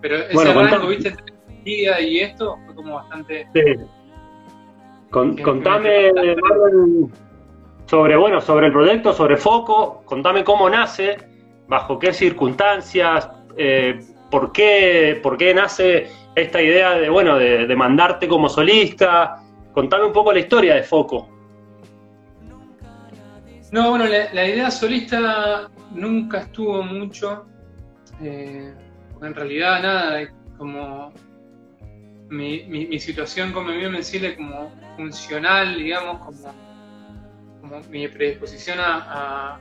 Pero 0.00 0.16
ese 0.16 0.34
bueno, 0.34 0.60
arranco, 0.60 0.88
viste, 0.88 1.08
entre 1.08 1.34
el 1.48 1.64
día 1.64 2.00
y 2.00 2.20
esto 2.20 2.58
fue 2.66 2.74
como 2.74 2.94
bastante... 2.94 3.48
Sí. 3.54 3.62
Con, 5.10 5.36
contame, 5.38 6.12
Marlon, 6.12 7.10
sobre, 7.86 8.16
bueno, 8.16 8.40
sobre 8.40 8.66
el 8.66 8.72
proyecto, 8.72 9.12
sobre 9.12 9.36
Foco, 9.36 10.02
contame 10.04 10.44
cómo 10.44 10.68
nace, 10.68 11.16
bajo 11.68 11.98
qué 11.98 12.12
circunstancias, 12.12 13.30
eh, 13.56 14.00
por, 14.30 14.52
qué, 14.52 15.18
por 15.22 15.38
qué 15.38 15.54
nace 15.54 16.08
esta 16.34 16.60
idea 16.60 16.98
de, 16.98 17.08
bueno, 17.08 17.38
de, 17.38 17.66
de 17.66 17.76
mandarte 17.76 18.28
como 18.28 18.48
solista. 18.48 19.42
Contame 19.76 20.04
un 20.04 20.12
poco 20.14 20.32
la 20.32 20.38
historia 20.38 20.74
de 20.76 20.82
Foco. 20.82 21.28
No, 23.72 23.90
bueno, 23.90 24.06
la, 24.06 24.48
idea 24.48 24.70
solista 24.70 25.70
nunca 25.90 26.38
estuvo 26.38 26.82
mucho. 26.82 27.44
Eh, 28.22 28.74
en 29.20 29.34
realidad 29.34 29.82
nada, 29.82 30.32
como 30.56 31.12
mi, 32.30 32.98
situación 32.98 33.52
con 33.52 33.66
mi 33.66 33.76
vida 33.76 33.98
es 33.98 34.36
como 34.38 34.72
funcional, 34.96 35.76
digamos, 35.76 36.24
como, 37.60 37.82
mi 37.90 38.08
predisposición 38.08 38.78
a, 38.80 39.60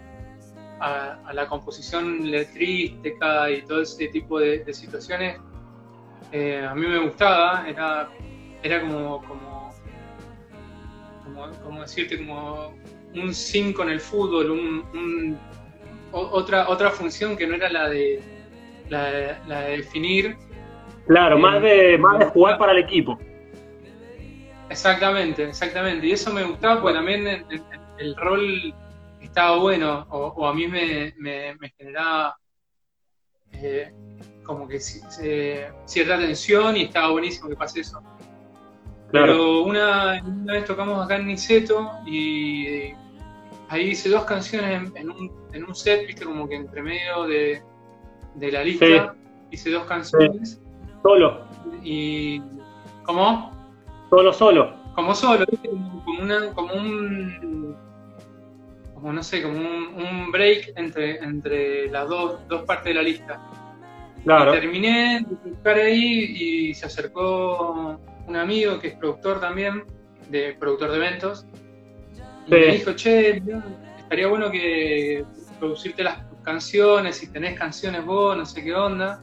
la 1.34 1.48
composición 1.48 2.32
letrística 2.32 3.52
y 3.52 3.64
todo 3.64 3.82
ese 3.82 4.08
tipo 4.08 4.40
de, 4.40 4.74
situaciones, 4.74 5.42
eh, 6.32 6.66
a 6.66 6.74
mí 6.74 6.88
me 6.88 7.00
gustaba, 7.00 7.66
era, 7.68 8.08
era 8.64 8.80
como, 8.80 9.22
como, 11.26 11.50
como 11.64 11.82
decirte, 11.82 12.18
como 12.18 12.74
un 13.16 13.34
5 13.34 13.84
en 13.84 13.90
el 13.90 14.00
fútbol, 14.00 14.52
un, 14.52 15.38
otra, 16.12 16.70
otra 16.70 16.92
función 16.92 17.36
que 17.36 17.46
no 17.48 17.56
era 17.56 17.70
la 17.70 17.90
de, 17.90 18.22
la 18.90 19.04
de, 19.06 19.36
la 19.48 19.62
de 19.62 19.78
definir 19.78 20.38
Claro, 21.08 21.38
Eh, 21.38 21.40
más 21.42 21.62
de, 21.62 21.98
más 21.98 22.20
de 22.20 22.26
jugar 22.26 22.58
para 22.58 22.72
el 22.72 22.80
equipo. 22.80 23.20
Exactamente, 24.70 25.44
exactamente. 25.50 26.08
Y 26.08 26.12
eso 26.14 26.34
me 26.34 26.44
gustaba 26.44 26.82
porque 26.82 26.96
también 26.96 27.28
el, 27.28 27.46
el- 27.50 27.64
el 28.00 28.16
rol 28.18 28.74
estaba 29.22 29.58
bueno, 29.58 30.06
o, 30.10 30.28
o 30.36 30.48
a 30.48 30.54
mí 30.54 30.68
me, 30.68 31.14
me- 31.18 31.56
me 31.56 31.70
generaba 31.78 32.36
eh, 33.54 33.92
como 34.44 34.68
que 34.68 34.80
eh, 35.22 35.72
cierta 35.86 36.18
tensión 36.18 36.76
y 36.78 36.84
estaba 36.84 37.10
buenísimo 37.12 37.50
que 37.50 37.56
pase 37.56 37.82
eso. 37.82 38.02
Claro. 39.16 39.32
Pero 39.32 39.62
una, 39.64 40.22
una 40.26 40.54
vez 40.54 40.66
tocamos 40.66 41.06
acá 41.06 41.16
en 41.16 41.28
Niceto 41.28 41.90
y 42.06 42.92
ahí 43.70 43.92
hice 43.92 44.10
dos 44.10 44.26
canciones 44.26 44.74
en, 44.74 44.98
en 44.98 45.10
un, 45.10 45.32
en 45.54 45.64
un 45.64 45.74
set, 45.74 46.06
viste, 46.06 46.26
como 46.26 46.50
que 46.50 46.56
entre 46.56 46.82
medio 46.82 47.24
de, 47.24 47.62
de 48.36 48.52
la 48.52 48.62
lista 48.62 49.16
hice 49.52 49.72
dos 49.72 49.86
canciones 49.86 50.60
Solo, 51.02 51.46
y... 51.82 52.42
¿Cómo? 53.04 53.52
solo, 54.10 54.34
solo. 54.34 54.74
como 54.96 55.16
solo, 55.16 55.46
¿viste? 55.50 55.70
como, 55.70 56.04
como 56.04 56.22
una, 56.22 56.54
como 56.54 56.74
un, 56.74 57.76
como 58.96 59.14
no 59.14 59.24
sé, 59.24 59.44
como 59.44 59.58
un, 59.58 59.94
un 59.96 60.32
break 60.32 60.74
entre, 60.76 61.20
entre 61.24 61.90
las 61.90 62.10
dos, 62.10 62.46
dos 62.50 62.64
partes 62.64 62.86
de 62.86 62.94
la 62.96 63.02
lista. 63.02 63.40
Claro. 64.26 64.56
Y 64.56 64.60
terminé 64.60 65.26
de 65.30 65.52
tocar 65.52 65.78
ahí 65.78 66.68
y 66.70 66.74
se 66.74 66.88
acercó 66.88 68.00
un 68.28 68.36
amigo 68.36 68.80
que 68.80 68.90
es 68.90 68.96
productor 68.96 69.40
también, 69.40 69.84
de 70.30 70.54
productor 70.60 70.92
de 70.92 70.98
eventos, 70.98 71.46
y 72.48 72.50
Sí. 72.50 72.56
me 72.56 72.66
dijo, 72.74 72.94
che, 72.94 73.42
estaría 74.00 74.28
bueno 74.28 74.52
que 74.52 75.24
producirte 75.60 76.04
las 76.04 76.20
canciones, 76.44 77.18
si 77.18 77.32
tenés 77.32 77.58
canciones 77.58 78.06
vos, 78.06 78.38
no 78.38 78.46
sé 78.46 78.64
qué 78.64 78.74
onda. 78.74 79.22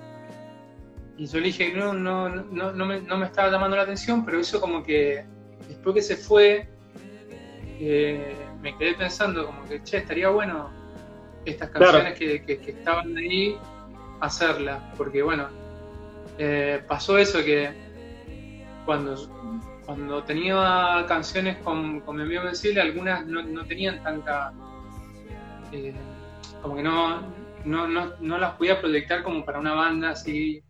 Y 1.17 1.27
yo 1.27 1.39
le 1.39 1.47
dije, 1.47 1.73
no, 1.73 1.93
no, 1.93 2.29
no, 2.29 2.73
no, 2.73 2.87
me, 2.87 3.01
no 3.01 3.17
me 3.17 3.27
estaba 3.27 3.51
llamando 3.51 3.77
la 3.77 3.83
atención, 3.85 4.25
pero 4.25 4.41
eso 4.41 4.61
como 4.61 4.83
que 4.83 5.25
después 5.69 5.95
que 5.95 6.03
se 6.03 6.17
fue, 6.17 6.69
eh, 7.81 8.37
me 8.61 8.77
quedé 8.77 8.95
pensando 8.95 9.47
como 9.47 9.65
que, 9.69 9.83
che, 9.83 9.99
estaría 9.99 10.29
bueno 10.31 10.71
estas 11.45 11.71
Claro. 11.71 11.93
canciones 11.93 12.19
que, 12.19 12.43
que- 12.45 12.59
que 12.61 12.71
estaban 12.73 13.17
ahí, 13.17 13.57
hacerlas, 14.21 14.81
porque 14.97 15.23
bueno, 15.23 15.49
eh, 16.39 16.83
pasó 16.89 17.19
eso 17.19 17.43
que 17.45 17.71
cuando, 18.85 19.17
cuando 19.87 20.23
tenía 20.25 21.05
canciones 21.09 21.59
con, 21.59 22.01
con 22.01 22.17
mi 22.17 22.23
amigo 22.23 22.43
algunas 22.81 23.27
no, 23.27 23.43
no 23.43 23.65
tenían 23.65 24.03
tanta, 24.03 24.53
eh, 25.73 25.95
como 26.61 26.77
que 26.77 26.83
no, 26.83 27.21
no, 27.65 27.87
no, 27.89 28.13
no 28.21 28.39
las 28.39 28.53
podía 28.53 28.81
proyectar 28.81 29.23
como 29.23 29.45
para 29.45 29.59
una 29.59 29.75
banda 29.75 30.11
así. 30.11 30.63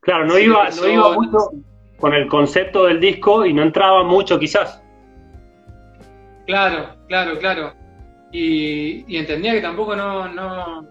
Claro, 0.00 0.26
no 0.26 0.38
iba, 0.38 0.68
no 0.70 0.86
iba 0.88 1.12
mucho 1.12 1.38
con 1.98 2.14
el 2.14 2.28
concepto 2.28 2.84
del 2.84 3.00
disco 3.00 3.44
y 3.44 3.52
no 3.52 3.62
entraba 3.62 4.04
mucho 4.04 4.38
quizás. 4.38 4.82
Claro, 6.46 6.96
claro, 7.08 7.38
claro. 7.38 7.74
Y, 8.32 9.04
y 9.06 9.16
entendía 9.16 9.52
que 9.52 9.60
tampoco 9.60 9.96
no, 9.96 10.28
no, 10.28 10.82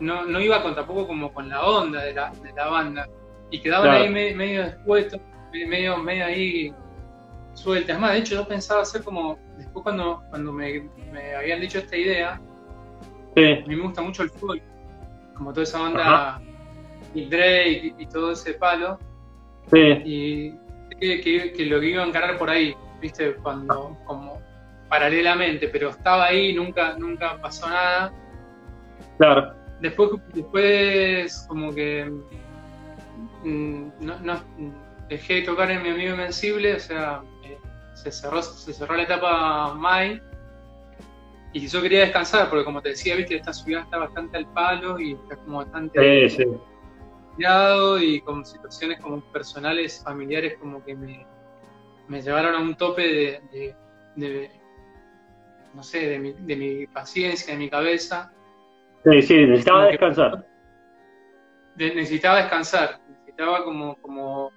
no, 0.00 0.24
no 0.24 0.40
iba 0.40 0.62
con 0.62 0.74
tampoco 0.74 1.06
como 1.06 1.32
con 1.32 1.48
la 1.48 1.64
onda 1.64 2.02
de 2.02 2.14
la, 2.14 2.30
de 2.42 2.52
la 2.52 2.68
banda. 2.68 3.08
Y 3.50 3.60
quedaban 3.60 3.90
Claro. 3.90 4.04
ahí 4.04 4.10
me- 4.10 4.34
medio 4.34 4.62
expuestos, 4.64 5.20
medio, 5.52 5.96
medio 5.98 6.24
ahí 6.26 6.74
sueltas. 7.54 7.98
Más, 7.98 8.12
de 8.12 8.18
hecho 8.18 8.34
yo 8.36 8.48
pensaba 8.48 8.82
hacer 8.82 9.02
como, 9.02 9.38
después 9.58 9.82
cuando, 9.82 10.22
cuando 10.30 10.52
me, 10.52 10.88
me 11.12 11.34
habían 11.34 11.60
dicho 11.60 11.78
esta 11.78 11.96
idea, 11.96 12.40
Sí, 13.34 13.44
a 13.44 13.66
mí 13.66 13.76
me 13.76 13.82
gusta 13.82 14.02
mucho 14.02 14.22
el 14.24 14.28
folk, 14.30 14.62
como 15.34 15.52
toda 15.52 15.62
esa 15.64 15.80
onda 15.82 16.42
Big 17.14 17.30
Drake 17.30 17.94
y, 17.98 18.02
y 18.02 18.06
todo 18.06 18.32
ese 18.32 18.54
palo. 18.54 18.98
sí, 19.70 19.78
Y 20.04 20.50
que, 21.00 21.20
que- 21.22 21.52
que 21.52 21.66
lo 21.66 21.80
que 21.80 21.86
iba 21.88 22.02
a 22.02 22.06
encarar 22.06 22.36
por 22.36 22.50
ahí, 22.50 22.74
viste, 23.00 23.34
cuando, 23.36 23.96
como 24.04 24.38
paralelamente, 24.90 25.68
pero 25.68 25.88
estaba 25.88 26.26
ahí, 26.26 26.52
nunca, 26.54 26.94
nunca 26.98 27.40
pasó 27.40 27.68
nada. 27.68 28.12
claro. 29.18 29.54
Después, 29.80 30.10
después 30.34 31.44
como 31.48 31.74
que 31.74 32.12
mm, 33.44 33.88
no, 34.00 34.18
no- 34.20 34.40
dejé 35.12 35.34
de 35.34 35.42
tocar 35.42 35.70
en 35.70 35.82
mi 35.82 35.90
amigo 35.90 36.10
invencible, 36.12 36.74
o 36.74 36.80
sea, 36.80 37.22
eh, 37.44 37.58
se 37.94 38.10
cerró, 38.12 38.42
se 38.42 38.72
cerró 38.72 38.94
la 38.96 39.02
etapa 39.04 39.74
Mai. 39.74 40.20
Y 41.54 41.66
yo 41.66 41.82
quería 41.82 42.00
descansar, 42.00 42.48
porque 42.48 42.64
como 42.64 42.80
te 42.80 42.90
decía, 42.90 43.14
viste, 43.14 43.36
esta 43.36 43.52
ciudad 43.52 43.82
está 43.82 43.98
bastante 43.98 44.38
al 44.38 44.46
palo 44.52 44.98
y 44.98 45.12
está 45.12 45.36
como 45.36 45.58
bastante 45.58 46.28
Sí, 46.28 46.36
sí. 46.36 46.44
y 48.00 48.20
con 48.22 48.44
situaciones 48.44 49.00
como 49.00 49.20
personales, 49.32 50.02
familiares, 50.02 50.56
como 50.58 50.82
que 50.84 50.94
me, 50.94 51.26
me 52.08 52.22
llevaron 52.22 52.54
a 52.54 52.60
un 52.60 52.74
tope 52.74 53.02
de, 53.02 53.40
de- 53.52 53.76
de, 54.16 54.50
no 55.74 55.82
sé, 55.82 56.06
de 56.06 56.18
mi, 56.18 56.32
de 56.32 56.56
mi 56.56 56.86
paciencia, 56.86 57.52
de 57.52 57.58
mi 57.58 57.68
cabeza. 57.70 58.32
Sí, 59.04 59.22
sí, 59.22 59.36
necesitaba 59.46 59.78
Como 59.80 59.90
descansar. 59.90 60.46
De- 61.76 61.94
necesitaba 61.94 62.36
descansar, 62.38 63.00
necesitaba 63.08 63.64
como, 63.64 63.96
como, 64.00 64.52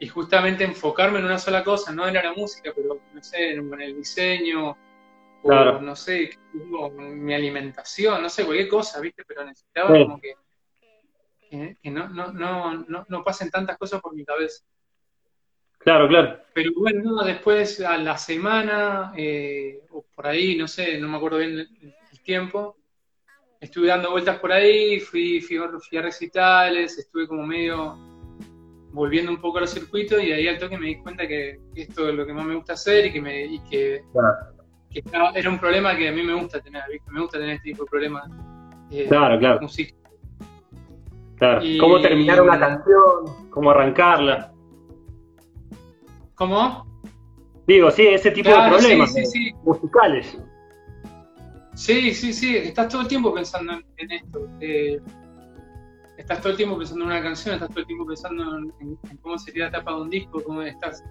y 0.00 0.08
justamente 0.08 0.64
enfocarme 0.64 1.18
en 1.18 1.24
una 1.24 1.38
sola 1.38 1.64
cosa, 1.64 1.92
no 1.92 2.06
era 2.06 2.22
la 2.22 2.32
música, 2.32 2.72
pero 2.74 3.00
no 3.12 3.22
sé, 3.22 3.52
en, 3.52 3.80
el 3.80 3.96
diseño, 3.96 4.70
o 4.70 5.48
Claro. 5.48 5.80
no 5.80 5.94
sé, 5.96 6.30
o 6.78 6.90
mi 6.90 7.34
alimentación, 7.34 8.22
no 8.22 8.28
sé, 8.28 8.44
cualquier 8.44 8.68
cosa, 8.68 9.00
¿viste? 9.00 9.24
Pero 9.26 9.44
necesitaba 9.44 9.94
Sí. 9.94 10.02
como 10.02 10.20
que, 10.20 10.34
que, 11.50 11.76
que 11.82 11.90
no, 11.90 12.08
no, 12.08 12.32
no, 12.32 12.74
no, 12.86 13.06
no 13.08 13.24
pasen 13.24 13.50
tantas 13.50 13.76
cosas 13.78 14.00
por 14.00 14.14
mi 14.14 14.24
cabeza. 14.24 14.64
Claro, 15.78 16.08
claro. 16.08 16.40
Pero 16.54 16.72
bueno, 16.76 17.02
no, 17.02 17.24
después 17.24 17.80
a 17.80 17.96
la 17.96 18.18
semana, 18.18 19.12
eh, 19.16 19.80
o 19.90 20.02
por 20.14 20.26
ahí, 20.26 20.56
no 20.56 20.66
sé, 20.68 20.98
no 20.98 21.08
me 21.08 21.16
acuerdo 21.16 21.38
bien 21.38 21.52
el, 21.52 21.94
el 22.12 22.20
tiempo, 22.22 22.76
estuve 23.60 23.88
dando 23.88 24.10
vueltas 24.10 24.38
por 24.38 24.52
ahí, 24.52 25.00
fui, 25.00 25.40
fui, 25.40 25.58
fui 25.58 25.98
a 25.98 26.02
recitales, 26.02 26.98
estuve 26.98 27.26
como 27.26 27.46
medio 27.46 27.96
volviendo 28.98 29.30
un 29.30 29.40
poco 29.40 29.58
a 29.58 29.60
los 29.62 29.70
circuitos 29.70 30.22
y 30.22 30.32
ahí 30.32 30.48
al 30.48 30.58
toque 30.58 30.76
me 30.76 30.86
di 30.88 30.98
cuenta 30.98 31.26
que 31.26 31.58
esto 31.76 32.08
es 32.08 32.14
lo 32.14 32.26
que 32.26 32.32
más 32.32 32.44
me 32.44 32.56
gusta 32.56 32.72
hacer 32.72 33.06
y 33.06 33.12
que, 33.12 33.20
me, 33.20 33.44
y 33.46 33.58
que, 33.60 34.02
Claro. 34.12 34.36
que 34.90 34.98
estaba- 34.98 35.30
era 35.30 35.48
un 35.48 35.58
problema 35.58 35.96
que 35.96 36.08
a 36.08 36.12
mí 36.12 36.22
me 36.22 36.34
gusta 36.34 36.60
tener, 36.60 36.82
¿viste? 36.90 37.10
me 37.10 37.20
gusta 37.20 37.38
tener 37.38 37.54
este 37.56 37.70
tipo 37.70 37.84
de 37.84 37.90
problemas. 37.90 38.28
eh, 38.90 39.06
Claro, 39.08 39.38
claro. 39.38 39.60
claro. 41.36 41.64
Y- 41.64 41.78
¿Cómo 41.78 42.00
terminar 42.00 42.40
una 42.42 42.58
canción? 42.58 43.50
¿Cómo 43.50 43.70
arrancarla? 43.70 44.52
¿Cómo? 46.34 46.86
Digo, 47.66 47.90
sí, 47.90 48.06
ese 48.06 48.30
tipo 48.30 48.48
Claro, 48.50 48.64
de 48.76 48.78
problemas 48.80 49.12
sí, 49.12 49.24
sí. 49.26 49.52
musicales. 49.62 50.38
Sí, 51.74 52.12
sí, 52.14 52.32
sí, 52.32 52.56
estás 52.56 52.88
todo 52.88 53.02
el 53.02 53.08
tiempo 53.08 53.32
pensando 53.34 53.74
en, 53.74 53.84
en 53.98 54.10
esto. 54.12 54.48
eh, 54.60 54.98
estás 56.18 56.40
todo 56.40 56.50
el 56.50 56.56
tiempo 56.56 56.76
pensando 56.76 57.04
en 57.04 57.10
una 57.10 57.22
canción, 57.22 57.54
estás 57.54 57.68
todo 57.70 57.80
el 57.80 57.86
tiempo 57.86 58.06
pensando 58.06 58.58
en, 58.58 58.72
en- 58.80 58.98
en 59.10 59.16
cómo 59.18 59.38
sería 59.38 59.66
la 59.66 59.70
tapa 59.70 59.94
de 59.94 60.00
un 60.02 60.10
disco, 60.10 60.42
cómo 60.44 60.62
estás. 60.62 61.02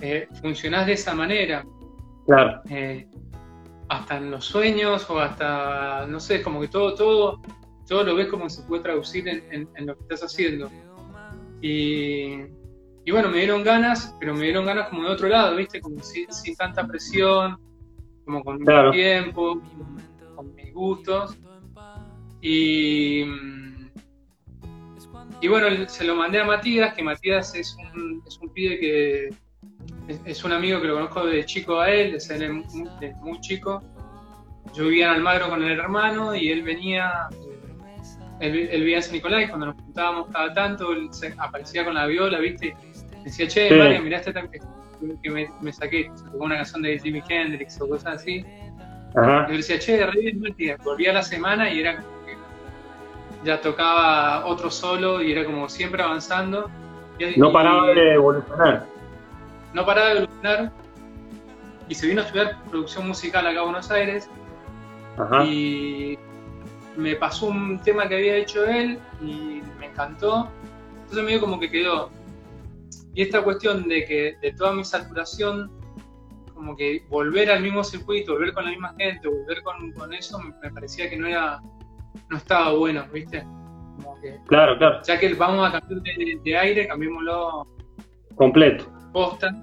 Eh, 0.00 0.28
funcionás 0.40 0.86
de 0.86 0.92
esa 0.92 1.14
manera, 1.14 1.64
Claro, 2.26 2.60
eh, 2.70 3.06
hasta 3.88 4.16
en 4.16 4.30
los 4.30 4.44
sueños 4.44 5.08
o 5.10 5.18
hasta, 5.20 6.06
no 6.06 6.18
sé, 6.20 6.42
como 6.42 6.60
que 6.60 6.68
todo, 6.68 6.94
todo, 6.94 7.40
todo 7.86 8.02
lo 8.04 8.14
ves 8.14 8.28
como 8.28 8.48
se 8.48 8.62
puede 8.62 8.82
traducir 8.82 9.26
en, 9.28 9.42
en- 9.50 9.68
en 9.76 9.86
lo 9.86 9.94
que 9.96 10.02
estás 10.02 10.22
haciendo. 10.24 10.70
Y, 11.60 12.34
y 13.04 13.10
bueno, 13.12 13.28
me 13.30 13.38
dieron 13.38 13.62
ganas, 13.64 14.14
pero 14.18 14.34
me 14.34 14.44
dieron 14.44 14.66
ganas 14.66 14.88
como 14.88 15.04
de 15.04 15.10
otro 15.10 15.28
lado, 15.28 15.56
¿viste? 15.56 15.80
Como 15.80 16.02
sin, 16.02 16.30
sin 16.32 16.54
tanta 16.56 16.86
presión, 16.86 17.56
como 18.24 18.42
con 18.42 18.58
Claro. 18.58 18.90
mi 18.90 18.96
tiempo, 18.96 19.60
con 20.34 20.54
mis 20.54 20.72
gustos. 20.74 21.36
Y, 22.40 23.24
y 25.44 25.48
bueno, 25.48 25.66
se 25.88 26.04
lo 26.04 26.14
mandé 26.14 26.40
a 26.40 26.44
Matías, 26.44 26.94
que 26.94 27.02
Matías 27.02 27.54
es 27.54 27.76
un, 27.94 28.22
es 28.26 28.38
un 28.38 28.52
pibe 28.52 28.78
que 28.78 29.28
es, 30.08 30.20
es 30.24 30.44
un 30.44 30.52
amigo 30.52 30.80
que 30.80 30.86
lo 30.88 30.94
conozco 30.94 31.26
de 31.26 31.44
chico 31.44 31.80
a 31.80 31.90
él, 31.90 32.14
es 32.14 32.30
él 32.30 32.52
muy, 32.52 32.88
de 33.00 33.12
muy 33.16 33.38
chico. 33.40 33.82
Yo 34.74 34.84
vivía 34.84 35.06
en 35.08 35.12
Almagro 35.16 35.50
con 35.50 35.62
el 35.62 35.78
hermano 35.78 36.34
y 36.34 36.50
él 36.50 36.62
venía, 36.62 37.28
él, 38.40 38.68
él 38.72 38.80
vivía 38.80 38.96
en 38.96 39.02
San 39.02 39.12
Nicolás 39.12 39.44
y 39.44 39.48
cuando 39.48 39.66
nos 39.66 39.76
juntábamos 39.76 40.28
cada 40.32 40.52
tanto, 40.54 40.92
él 40.92 41.08
se- 41.12 41.34
aparecía 41.36 41.84
con 41.84 41.94
la 41.94 42.06
viola, 42.06 42.38
¿viste? 42.38 42.74
Decía, 43.22 43.46
che, 43.46 43.68
Sí. 43.68 43.74
Mario, 43.74 44.00
mirá 44.02 44.18
este 44.18 44.32
que, 45.22 45.30
me, 45.30 45.50
me 45.60 45.72
saqué, 45.72 46.10
se 46.14 46.24
tocó 46.24 46.44
una 46.44 46.56
canción 46.56 46.80
de 46.82 46.98
Jimi 46.98 47.22
Hendrix 47.28 47.78
o 47.82 47.88
cosas 47.88 48.16
así. 48.22 48.44
Ajá. 49.14 49.44
Y 49.48 49.50
yo 49.52 49.56
decía, 49.58 49.78
che, 49.78 50.06
re 50.06 50.20
bien, 50.20 50.40
Mati. 50.40 50.70
Volvía 50.82 51.10
a 51.10 51.14
la 51.14 51.22
semana 51.22 51.70
y 51.70 51.80
era 51.80 52.02
ya 53.44 53.60
tocaba 53.60 54.46
otro 54.46 54.70
solo 54.70 55.22
y 55.22 55.32
era 55.32 55.44
como 55.44 55.68
siempre 55.68 56.02
avanzando. 56.02 56.70
Y- 57.18 57.38
No 57.38 57.50
y 57.50 57.52
paraba 57.52 57.86
de 57.88 58.14
evolucionar. 58.14 58.86
no 59.72 59.84
paraba 59.86 60.08
de 60.08 60.12
evolucionar. 60.18 60.72
Y 61.88 61.94
se 61.94 62.06
vino 62.06 62.22
a 62.22 62.24
estudiar 62.24 62.62
producción 62.70 63.06
musical 63.06 63.46
acá 63.46 63.60
a 63.60 63.64
Buenos 63.64 63.90
Aires 63.90 64.28
Ajá. 65.18 65.44
y 65.44 66.18
me 66.96 67.14
pasó 67.16 67.46
un 67.46 67.78
tema 67.80 68.08
que 68.08 68.14
había 68.16 68.36
hecho 68.36 68.64
él 68.64 68.98
y 69.20 69.60
me 69.78 69.86
encantó. 69.86 70.48
Entonces 71.02 71.24
medio 71.24 71.40
como 71.40 71.60
que 71.60 71.70
quedó. 71.70 72.10
Y 73.14 73.22
esta 73.22 73.42
cuestión 73.42 73.86
de 73.88 74.04
que 74.06 74.36
de 74.40 74.52
toda 74.52 74.72
mi 74.72 74.82
saturación, 74.84 75.70
como 76.54 76.74
que 76.74 77.04
volver 77.10 77.50
al 77.50 77.60
mismo 77.62 77.84
circuito, 77.84 78.32
volver 78.32 78.54
con 78.54 78.64
la 78.64 78.70
misma 78.70 78.94
gente, 78.98 79.28
volver 79.28 79.62
con, 79.62 79.92
con 79.92 80.12
eso, 80.14 80.38
me, 80.38 80.54
me 80.62 80.70
parecía 80.70 81.10
que 81.10 81.16
no 81.18 81.26
era, 81.26 81.60
no 82.30 82.36
estaba 82.36 82.72
bueno, 82.72 83.04
¿viste? 83.12 83.42
Como 83.42 84.20
que, 84.20 84.38
Claro, 84.46 84.76
claro. 84.78 85.00
ya 85.06 85.18
que 85.18 85.32
vamos 85.34 85.68
a 85.68 85.72
cambiar 85.80 86.00
de, 86.02 86.40
de 86.44 86.56
aire, 86.58 86.88
cambiémoslo 86.88 87.66
Completo. 88.36 88.86
posta. 89.12 89.54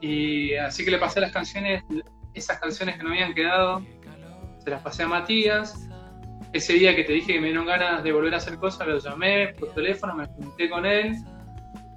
Y 0.00 0.54
así 0.54 0.84
que 0.84 0.90
le 0.90 0.98
pasé 0.98 1.20
las 1.20 1.32
canciones, 1.32 1.82
esas 2.34 2.58
canciones 2.60 2.96
que 2.96 3.02
no 3.02 3.10
habían 3.10 3.34
quedado, 3.34 3.82
se 4.62 4.70
las 4.70 4.82
pasé 4.82 5.02
a 5.04 5.08
Matías. 5.08 5.88
Ese 6.52 6.74
día 6.74 6.94
que 6.94 7.04
te 7.04 7.12
dije 7.14 7.32
que 7.34 7.40
me 7.40 7.48
dieron 7.48 7.66
ganas 7.66 8.04
de 8.04 8.12
volver 8.12 8.34
a 8.34 8.36
hacer 8.36 8.58
cosas, 8.58 8.86
lo 8.86 8.98
llamé 8.98 9.48
por 9.58 9.70
teléfono, 9.74 10.14
me 10.14 10.26
junté 10.26 10.68
con 10.70 10.86
él, 10.86 11.16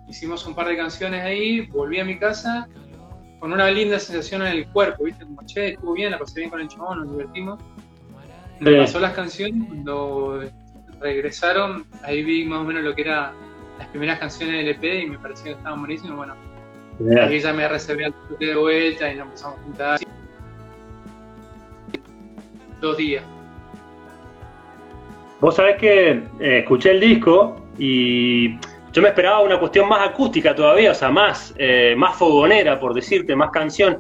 hicimos 0.08 0.46
un 0.48 0.56
par 0.56 0.68
de 0.68 0.78
canciones 0.78 1.24
ahí, 1.24 1.68
volví 1.68 2.00
a 2.00 2.06
mi 2.06 2.18
casa 2.18 2.68
con 3.40 3.54
una 3.54 3.70
linda 3.70 4.00
sensación 4.00 4.42
en 4.42 4.48
el 4.48 4.68
cuerpo, 4.72 5.04
¿viste? 5.04 5.26
Como, 5.26 5.46
che, 5.46 5.74
estuvo 5.74 5.94
bien, 5.94 6.10
la 6.12 6.18
pasé 6.18 6.40
bien 6.40 6.50
con 6.50 6.60
el 6.62 6.68
chabón, 6.70 7.00
nos 7.02 7.12
divertimos. 7.12 7.60
Me 8.60 8.72
Sí. 8.72 8.78
pasó 8.78 9.00
las 9.00 9.14
canciones, 9.14 9.68
cuando 9.68 10.44
regresaron, 11.00 11.86
ahí 12.04 12.24
vi 12.24 12.46
más 12.46 12.60
o 12.60 12.64
menos 12.64 12.84
lo 12.84 12.96
que 12.96 13.02
eran 13.04 13.32
las 13.78 13.88
primeras 13.90 14.20
canciones 14.20 14.56
del 14.66 14.70
EP 14.70 15.04
y 15.04 15.06
me 15.08 15.20
pareció 15.20 15.46
que 15.46 15.52
estaban 15.52 15.80
buenísimas. 15.80 16.18
Bueno. 16.18 16.36
Ahí 17.22 17.40
ya 17.40 17.54
me 17.54 17.68
reservé 17.68 18.06
al 18.06 18.14
de 18.40 18.56
vuelta 18.56 19.12
y 19.12 19.16
nos 19.16 19.28
empezamos 19.28 19.60
a 19.60 19.62
juntar. 19.62 20.00
Dos 22.82 22.98
días. 22.98 23.24
Vos 25.40 25.56
sabés 25.56 25.78
que 25.78 26.10
eh, 26.40 26.60
escuché 26.60 26.92
el 26.92 27.00
disco 27.00 27.68
y 27.78 28.58
yo 28.92 29.02
me 29.04 29.10
esperaba 29.10 29.42
una 29.42 29.60
cuestión 29.60 29.88
más 29.88 30.08
acústica 30.08 30.56
todavía, 30.56 30.92
o 30.92 30.96
sea, 30.96 31.10
más, 31.12 31.54
eh, 31.58 31.94
más 31.96 32.16
fogonera, 32.16 32.80
por 32.80 32.96
decirte, 32.96 33.36
más 33.36 33.52
canción. 33.52 34.00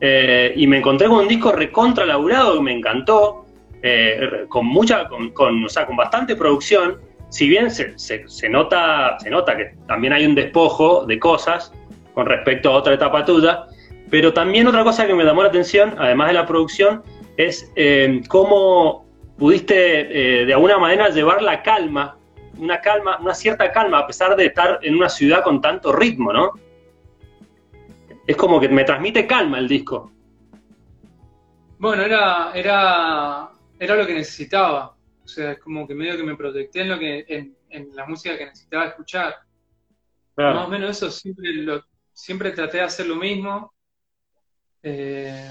Eh, 0.00 0.52
y 0.56 0.66
me 0.66 0.78
encontré 0.78 1.08
con 1.08 1.20
un 1.20 1.28
disco 1.28 1.52
recontra 1.52 2.04
laburado 2.04 2.56
que 2.56 2.60
me 2.62 2.72
encantó, 2.76 3.43
eh, 3.86 4.46
con 4.48 4.64
mucha, 4.66 5.06
con, 5.08 5.30
con, 5.32 5.62
o 5.62 5.68
sea, 5.68 5.84
con 5.86 5.94
bastante 5.96 6.34
producción. 6.36 7.00
Si 7.28 7.48
bien 7.48 7.70
se, 7.70 7.98
se- 7.98 8.48
nota, 8.48 9.18
se 9.18 9.28
nota 9.28 9.54
que 9.56 9.74
también 9.86 10.14
hay 10.14 10.24
un 10.24 10.34
despojo 10.34 11.04
de 11.04 11.18
cosas 11.18 11.70
con 12.14 12.24
respecto 12.26 12.70
a 12.70 12.72
otra 12.72 12.94
etapa 12.94 13.24
tuya, 13.26 13.64
pero 14.10 14.32
también 14.32 14.66
otra 14.66 14.84
cosa 14.84 15.06
que 15.06 15.12
me 15.14 15.22
llamó 15.24 15.42
la 15.42 15.48
atención, 15.50 15.94
además 15.98 16.28
de 16.28 16.34
la 16.34 16.46
producción, 16.46 17.02
es 17.36 17.70
eh, 17.76 18.22
cómo 18.28 19.04
pudiste 19.36 20.40
eh, 20.42 20.46
de 20.46 20.54
alguna 20.54 20.78
manera 20.78 21.10
llevar 21.10 21.42
la 21.42 21.62
calma, 21.62 22.16
una 22.56 22.80
calma, 22.80 23.18
una 23.20 23.34
cierta 23.34 23.70
calma, 23.70 23.98
a 23.98 24.06
pesar 24.06 24.34
de 24.36 24.46
estar 24.46 24.78
en 24.82 24.94
una 24.94 25.08
ciudad 25.10 25.42
con 25.42 25.60
tanto 25.60 25.92
ritmo, 25.92 26.32
¿no? 26.32 26.52
Es 28.26 28.36
como 28.36 28.60
que 28.60 28.68
me 28.68 28.84
transmite 28.84 29.26
calma 29.26 29.58
el 29.58 29.68
disco. 29.68 30.10
Bueno, 31.78 32.02
era, 32.04 32.52
era, 32.54 33.50
era 33.84 33.96
lo 33.96 34.06
que 34.06 34.14
necesitaba. 34.14 34.96
O 35.24 35.28
sea, 35.28 35.52
es 35.52 35.58
como 35.60 35.86
que 35.86 35.94
medio 35.94 36.16
que 36.16 36.22
me 36.24 36.36
proyecté 36.36 36.82
en, 36.82 36.88
lo 36.90 36.98
que, 36.98 37.24
en, 37.28 37.56
en 37.70 37.94
la 37.96 38.06
música 38.06 38.36
que 38.38 38.46
necesitaba 38.46 38.86
escuchar. 38.86 39.34
Más 40.50 40.66
o 40.66 40.70
menos 40.70 40.90
eso, 40.96 41.10
siempre, 41.10 41.52
lo, 41.54 41.84
siempre 42.12 42.52
traté 42.52 42.78
de 42.78 42.84
hacer 42.84 43.06
lo 43.06 43.16
mismo. 43.16 43.74
eh, 44.82 45.50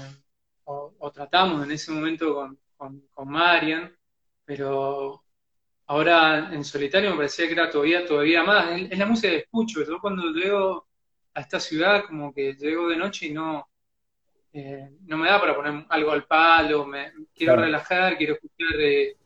o, 0.64 0.94
o 0.98 1.10
tratamos 1.12 1.64
en 1.64 1.72
ese 1.72 1.92
momento 1.92 2.34
con, 2.34 2.58
con, 2.76 3.00
con 3.10 3.28
Marian, 3.30 3.94
pero 4.44 5.24
ahora 5.86 6.54
en 6.54 6.64
solitario 6.64 7.10
me 7.10 7.16
parecía 7.16 7.46
que 7.46 7.52
era 7.54 7.70
todavía, 7.70 8.06
todavía 8.06 8.42
más. 8.44 8.72
Es, 8.80 8.92
es 8.92 8.98
la 8.98 9.06
música 9.06 9.30
que 9.30 9.38
escucho. 9.38 9.84
Yo 9.84 10.00
cuando 10.00 10.30
llego 10.32 10.88
a 11.34 11.40
esta 11.40 11.60
ciudad, 11.60 12.04
como 12.06 12.32
que 12.34 12.54
llego 12.54 12.88
de 12.88 12.96
noche 12.96 13.26
y 13.28 13.32
no, 13.34 13.68
eh, 14.54 14.88
no 15.06 15.16
me 15.18 15.28
da 15.28 15.40
para 15.40 15.54
poner 15.56 15.84
algo 15.88 16.12
al 16.12 16.24
palo, 16.24 16.86
me, 16.86 17.10
quiero 17.34 17.54
Claro. 17.54 17.62
relajar, 17.62 18.16
quiero 18.16 18.34
escuchar, 18.34 18.80
eh, 18.80 19.16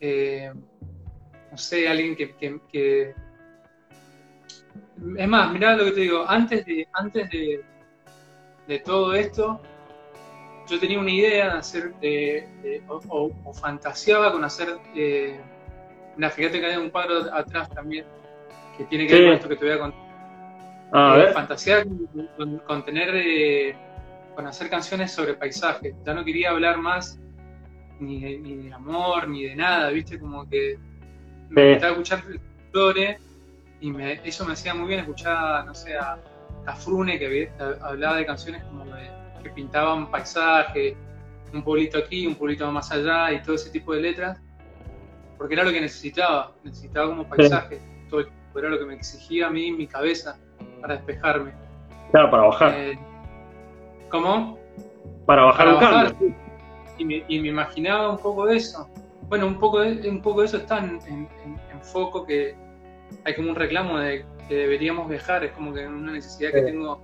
eh, 0.00 0.52
no 1.50 1.56
sé, 1.56 1.88
alguien 1.88 2.16
que, 2.16 2.34
que- 2.36 2.60
que- 2.70 3.14
Es 5.16 5.28
más, 5.28 5.52
mirá 5.52 5.76
lo 5.76 5.84
que 5.84 5.92
te 5.92 6.00
digo, 6.00 6.24
antes 6.28 6.64
de, 6.66 6.86
antes 6.92 7.28
de, 7.30 7.64
de 8.68 8.78
todo 8.80 9.14
esto, 9.14 9.60
yo 10.68 10.78
tenía 10.80 10.98
una 10.98 11.10
idea 11.10 11.52
de 11.52 11.58
hacer, 11.58 11.94
de, 11.96 12.48
de- 12.62 12.82
o, 12.88 13.00
o- 13.08 13.32
o 13.44 13.52
fantaseaba 13.52 14.32
con 14.32 14.44
hacer, 14.44 14.68
una, 16.16 16.30
fíjate 16.30 16.60
que 16.60 16.66
hay 16.66 16.76
un 16.76 16.90
cuadro 16.90 17.32
atrás 17.32 17.68
también, 17.70 18.04
que 18.76 18.84
tiene 18.84 19.06
que 19.06 19.14
Sí. 19.16 19.20
ver 19.20 19.24
con 19.28 19.34
esto 19.36 19.48
que 19.48 19.56
te 19.56 19.64
voy 19.64 19.74
a 19.74 19.78
contar. 19.78 20.00
Ah, 20.92 21.12
a 21.12 21.16
ver. 21.16 21.32
fantasear 21.32 21.84
con, 21.84 22.26
con- 22.36 22.58
con 22.58 22.84
tener, 22.84 23.14
con 24.34 24.46
hacer 24.46 24.70
canciones 24.70 25.12
sobre 25.12 25.34
paisajes. 25.34 25.94
Ya 26.04 26.14
no 26.14 26.24
quería 26.24 26.50
hablar 26.50 26.78
más 26.78 27.18
ni 28.00 28.20
de, 28.20 28.38
ni 28.38 28.72
amor, 28.72 29.28
ni 29.28 29.44
de 29.44 29.54
nada, 29.56 29.90
¿viste? 29.90 30.18
Como 30.18 30.48
que 30.48 30.78
me 31.50 31.62
Sí. 31.62 31.68
gustaba 31.72 31.92
escuchar 31.92 32.22
flores 32.70 33.18
y 33.80 33.90
me- 33.92 34.20
eso 34.24 34.44
me 34.44 34.52
hacía 34.54 34.74
muy 34.74 34.88
bien 34.88 35.00
escuchar, 35.00 35.64
no 35.66 35.74
sé, 35.74 35.96
a 35.96 36.18
Cafrune 36.64 37.18
que 37.18 37.26
había- 37.26 37.52
hablaba 37.82 38.16
de 38.16 38.26
canciones 38.26 38.62
como 38.64 38.84
de- 38.86 39.10
que 39.42 39.50
pintaban 39.50 40.10
paisajes, 40.10 40.94
un 41.52 41.62
pueblito 41.62 41.98
aquí, 41.98 42.26
un 42.26 42.34
pueblito 42.36 42.70
más 42.72 42.90
allá 42.92 43.32
y 43.32 43.42
todo 43.42 43.56
ese 43.56 43.70
tipo 43.70 43.92
de 43.92 44.00
letras, 44.00 44.40
porque 45.36 45.54
era 45.54 45.64
lo 45.64 45.72
que 45.72 45.80
necesitaba, 45.80 46.52
necesitaba 46.64 47.08
como 47.08 47.28
paisaje, 47.28 47.80
todo 48.08 48.20
el 48.20 48.26
tiempo, 48.26 48.58
era 48.58 48.68
lo 48.70 48.78
que 48.78 48.84
me 48.86 48.94
exigía 48.94 49.48
a 49.48 49.50
mí 49.50 49.72
mi 49.72 49.86
cabeza 49.86 50.38
para 50.80 50.94
despejarme. 50.96 51.52
Claro, 52.12 52.30
para 52.30 52.42
bajar. 52.44 52.74
Eh, 52.74 52.98
¿Cómo? 54.12 54.58
para 55.26 55.42
bajar 55.44 55.66
para 55.66 55.74
un 55.76 55.80
bajar. 55.82 56.06
cambio. 56.12 56.34
Y 56.98 57.04
me, 57.04 57.24
y 57.26 57.40
me 57.40 57.48
imaginaba 57.48 58.10
un 58.10 58.18
poco 58.18 58.46
de 58.46 58.56
eso. 58.56 58.88
Bueno, 59.28 59.46
un 59.46 59.58
poco 59.58 59.80
de, 59.80 60.08
un 60.08 60.20
poco 60.22 60.40
de 60.40 60.46
eso 60.46 60.58
está 60.58 60.78
en, 60.78 61.00
en- 61.08 61.28
foco 61.82 62.24
que 62.24 62.54
hay 63.24 63.34
como 63.34 63.48
un 63.50 63.56
reclamo 63.56 63.98
de 63.98 64.24
que 64.48 64.54
deberíamos 64.54 65.08
viajar, 65.08 65.42
es 65.42 65.50
como 65.50 65.74
que 65.74 65.84
una 65.84 66.12
necesidad 66.12 66.52
que 66.52 66.62
tengo, 66.62 67.00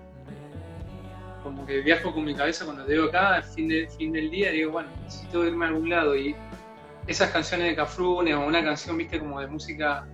como 1.42 1.66
que 1.66 1.80
viajo 1.80 2.12
con 2.14 2.24
mi 2.24 2.32
cabeza 2.34 2.64
cuando 2.64 2.86
llego 2.86 3.06
acá, 3.06 3.34
al 3.36 3.42
fin, 3.42 3.66
de, 3.68 3.88
fin 3.88 4.12
del 4.12 4.30
día, 4.30 4.52
digo, 4.52 4.70
bueno, 4.70 4.88
necesito 5.02 5.44
irme 5.44 5.64
a 5.64 5.68
algún 5.68 5.88
lado 5.90 6.14
y 6.16 6.36
esas 7.08 7.30
canciones 7.30 7.66
de 7.68 7.74
Cafrune 7.74 8.34
o 8.36 8.46
una 8.46 8.62
canción, 8.62 8.96
viste, 8.96 9.18
como 9.18 9.40
de 9.40 9.48
música 9.48 10.06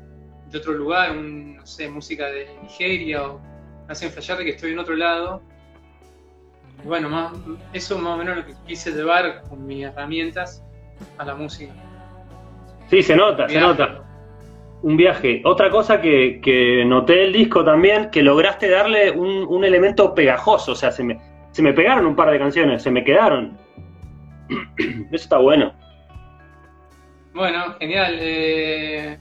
de 0.50 0.58
otro 0.58 0.72
lugar, 0.72 1.10
un, 1.10 1.56
no 1.56 1.66
sé, 1.66 1.90
música 1.90 2.26
de 2.26 2.48
Nigeria 2.62 3.22
o 3.24 3.38
me 3.86 3.92
hacen 3.92 4.10
flashear 4.10 4.38
de 4.38 4.44
que 4.44 4.50
estoy 4.52 4.72
en 4.72 4.78
otro 4.78 4.96
lado. 4.96 5.42
Bueno, 6.82 7.08
más, 7.08 7.32
eso 7.72 7.98
más 7.98 8.14
o 8.14 8.16
menos 8.16 8.36
lo 8.36 8.46
que 8.46 8.54
quise 8.66 8.90
llevar 8.92 9.42
con 9.48 9.66
mis 9.66 9.84
herramientas 9.84 10.62
a 11.18 11.24
la 11.24 11.34
música. 11.34 11.72
Sí, 12.88 13.02
se 13.02 13.16
nota, 13.16 13.48
se 13.48 13.60
nota. 13.60 14.02
Un 14.82 14.96
viaje. 14.96 15.40
Otra 15.44 15.70
cosa 15.70 16.00
que, 16.00 16.40
que 16.42 16.84
noté 16.84 17.14
del 17.14 17.32
disco 17.32 17.64
también, 17.64 18.10
que 18.10 18.22
lograste 18.22 18.68
darle 18.68 19.10
un, 19.10 19.44
un 19.48 19.64
elemento 19.64 20.14
pegajoso. 20.14 20.72
O 20.72 20.74
sea, 20.74 20.90
se 20.92 21.02
me, 21.02 21.18
se 21.52 21.62
me 21.62 21.72
pegaron 21.72 22.04
un 22.04 22.14
par 22.14 22.30
de 22.30 22.38
canciones, 22.38 22.82
se 22.82 22.90
me 22.90 23.02
quedaron. 23.02 23.56
Eso 24.78 25.24
está 25.24 25.38
bueno. 25.38 25.72
Bueno, 27.32 27.74
genial. 27.80 28.18
eh, 28.20 29.18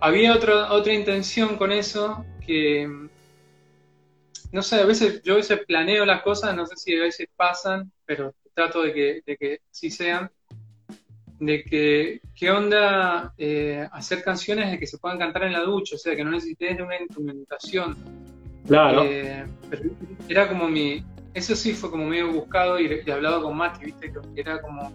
había 0.00 0.34
otra 0.34 0.70
otra 0.70 0.92
intención 0.92 1.56
con 1.56 1.72
eso 1.72 2.24
que, 2.46 2.86
no 4.54 4.62
sé, 4.62 4.76
a 4.80 4.86
veces 4.86 5.20
yo 5.22 5.34
a 5.34 5.36
veces 5.36 5.60
planeo 5.66 6.04
las 6.06 6.22
cosas, 6.22 6.54
no 6.56 6.64
sé 6.66 6.76
si 6.76 6.96
a 6.96 7.02
veces 7.02 7.26
pasan, 7.36 7.90
pero 8.06 8.32
trato 8.54 8.82
de 8.82 8.92
que, 8.92 9.20
de 9.26 9.36
que 9.36 9.60
sí 9.70 9.90
sean. 9.90 10.30
de 11.40 11.64
que 11.64 12.20
qué 12.36 12.50
onda 12.52 13.34
eh, 13.36 13.86
hacer 13.92 14.22
canciones 14.22 14.70
de 14.70 14.78
que 14.78 14.86
se 14.86 14.98
puedan 14.98 15.18
cantar 15.18 15.42
en 15.42 15.52
la 15.52 15.60
ducha, 15.60 15.96
o 15.96 15.98
sea, 15.98 16.14
que 16.14 16.22
no 16.24 16.30
necesites 16.30 16.76
de 16.76 16.82
una 16.82 16.98
instrumentación. 17.00 17.96
Claro. 18.66 19.02
Eh, 19.04 19.44
pero 19.68 19.82
era 20.28 20.48
como 20.48 20.68
mi. 20.68 21.04
Eso 21.34 21.56
sí 21.56 21.72
fue 21.74 21.90
como 21.90 22.06
medio 22.06 22.32
buscado 22.32 22.78
y, 22.78 23.02
y 23.04 23.10
hablado 23.10 23.42
con 23.42 23.56
Mati, 23.56 23.86
¿viste? 23.86 24.12
Que 24.34 24.40
era 24.40 24.62
como. 24.62 24.92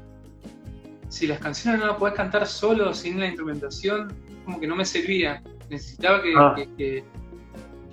Si 1.09 1.27
las 1.27 1.39
canciones 1.39 1.81
no 1.81 1.87
las 1.87 1.97
podés 1.97 2.15
cantar 2.15 2.47
solo, 2.47 2.93
sin 2.93 3.19
la 3.19 3.27
instrumentación, 3.27 4.15
como 4.45 4.59
que 4.59 4.67
no 4.67 4.75
me 4.77 4.85
servía. 4.85 5.43
Necesitaba 5.69 6.21
que, 6.23 6.33
Ah. 6.37 6.53
que, 6.55 6.63
que- 6.77 7.03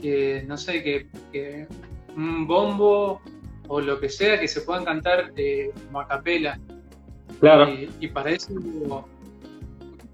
que, 0.06 0.44
no 0.46 0.56
sé, 0.56 0.82
que, 0.82 1.08
que 1.32 1.66
un 2.16 2.46
bombo 2.46 3.20
o 3.68 3.80
lo 3.80 3.98
que 3.98 4.08
sea 4.08 4.38
que 4.38 4.46
se 4.46 4.60
puedan 4.60 4.84
cantar 4.84 5.32
eh, 5.36 5.70
como 5.86 6.00
a 6.00 6.06
capela. 6.06 6.58
claro. 7.40 7.68
Y, 7.68 7.90
y 8.00 8.08
para 8.08 8.30
eso 8.30 8.52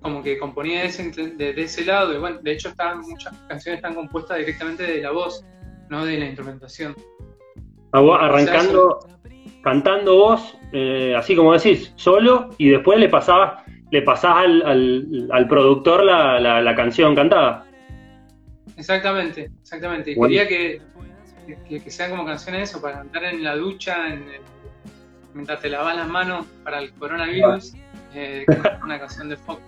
como 0.01 0.21
que 0.23 0.37
componía 0.39 0.81
de 0.81 0.87
ese, 0.87 1.11
de, 1.11 1.53
de 1.53 1.63
ese 1.63 1.85
lado. 1.85 2.13
Y 2.15 2.19
bueno, 2.19 2.39
de 2.43 2.53
hecho 2.53 2.71
estaban, 2.71 3.01
muchas 3.03 3.37
canciones 3.49 3.79
están 3.79 3.95
compuestas 3.95 4.39
directamente 4.39 4.83
de 4.85 5.01
la 5.01 5.11
voz, 5.13 5.45
no 5.91 6.05
de 6.05 6.19
la 6.19 6.25
instrumentación. 6.27 6.97
Vos 7.93 8.19
arrancando, 8.21 8.99
cantando 9.63 10.17
vos, 10.17 10.57
eh, 10.73 11.15
así 11.17 11.37
como 11.37 11.53
decís, 11.53 11.93
solo, 11.97 12.49
y 12.59 12.71
después 12.71 12.99
le 12.99 13.09
pasabas, 13.11 13.63
le 13.93 14.03
pasás 14.03 14.39
al, 14.39 14.63
al- 14.63 15.29
al 15.31 15.47
productor 15.47 16.03
la, 16.03 16.41
la- 16.41 16.61
la 16.63 16.75
canción 16.75 17.15
cantada. 17.15 17.67
Exactamente, 18.77 19.51
exactamente. 19.63 20.13
Y 20.13 20.15
Bueno. 20.15 20.29
quería 20.31 20.49
que, 20.49 20.81
que, 21.69 21.81
que 21.83 21.91
sean 21.91 22.11
como 22.11 22.25
canciones 22.25 22.71
eso, 22.71 22.81
para 22.81 22.99
cantar 22.99 23.25
en 23.25 23.43
la 23.45 23.57
ducha, 23.57 24.07
en 24.09 24.23
el- 24.29 24.41
mientras 25.35 25.61
te 25.61 25.69
lavas 25.69 25.97
las 25.97 26.09
manos 26.09 26.47
para 26.65 26.79
el 26.81 26.93
coronavirus, 26.93 27.75
eh, 28.15 28.45
una 28.85 28.99
canción 28.99 29.29
de 29.29 29.37
folk. 29.37 29.61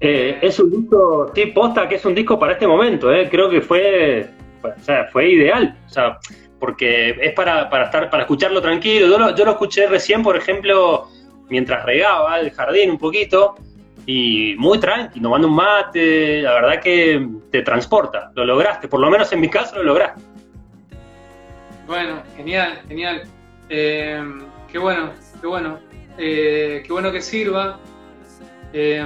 Eh, 0.00 0.38
es 0.42 0.58
un 0.60 0.70
disco, 0.70 1.32
sí, 1.34 1.46
posta 1.46 1.88
que 1.88 1.94
es 1.94 2.04
un 2.04 2.14
disco 2.14 2.38
para 2.38 2.52
este 2.52 2.66
momento, 2.66 3.12
eh, 3.12 3.28
creo 3.30 3.48
que 3.48 3.60
fue, 3.62 4.28
fue- 4.60 4.70
o 4.72 4.80
sea, 4.82 5.06
fue 5.10 5.30
ideal, 5.30 5.76
o 5.86 5.88
sea, 5.88 6.18
porque 6.60 7.10
es 7.20 7.32
para, 7.32 7.68
para 7.70 7.84
estar, 7.86 8.10
para 8.10 8.22
escucharlo 8.24 8.60
tranquilo. 8.60 9.06
Yo 9.08 9.18
lo, 9.18 9.34
yo 9.34 9.44
lo 9.44 9.52
escuché 9.52 9.86
recién, 9.86 10.22
por 10.22 10.36
ejemplo, 10.36 11.08
mientras 11.48 11.84
regaba 11.84 12.38
el 12.40 12.50
jardín 12.50 12.90
un 12.90 12.98
poquito, 12.98 13.54
y 14.04 14.54
muy 14.58 14.78
tranqui, 14.78 15.20
tomando 15.20 15.48
un 15.48 15.54
mate, 15.54 16.42
la 16.42 16.52
verdad 16.54 16.80
que 16.82 17.26
te 17.50 17.62
transporta, 17.62 18.30
lo 18.34 18.44
lograste, 18.44 18.88
por 18.88 19.00
lo 19.00 19.10
menos 19.10 19.32
en 19.32 19.40
mi 19.40 19.48
caso 19.48 19.76
lo 19.76 19.82
lograste. 19.84 20.22
Bueno, 21.86 22.22
genial, 22.36 22.82
genial. 22.88 23.22
Eh, 23.68 24.22
qué 24.70 24.78
bueno, 24.78 25.10
qué 25.40 25.46
bueno. 25.46 25.78
Eh, 26.18 26.82
qué 26.86 26.92
bueno 26.92 27.12
que 27.12 27.20
sirva. 27.22 27.78
Eh, 28.72 28.98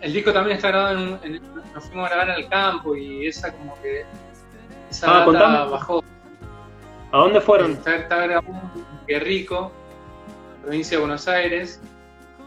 el 0.00 0.12
disco 0.12 0.32
también 0.32 0.56
está 0.56 0.68
grabado 0.68 0.96
en, 0.98 1.08
un- 1.08 1.18
en- 1.24 1.42
nos 1.74 1.84
fuimos 1.86 2.06
a 2.06 2.14
grabar 2.14 2.30
en 2.30 2.44
el 2.44 2.48
campo 2.48 2.94
y 2.96 3.26
esa 3.26 3.52
como 3.52 3.74
que 3.82 4.04
esa 4.90 5.22
Ah, 5.22 5.26
data 5.30 5.64
bajó. 5.64 6.04
¿A 7.12 7.18
dónde 7.18 7.40
fueron? 7.40 7.72
Está, 7.72 7.96
está 7.96 8.16
grabado 8.26 8.46
en 8.48 9.06
Guerrico, 9.06 9.72
provincia 10.62 10.96
de 10.96 11.00
Buenos 11.00 11.26
Aires, 11.28 11.80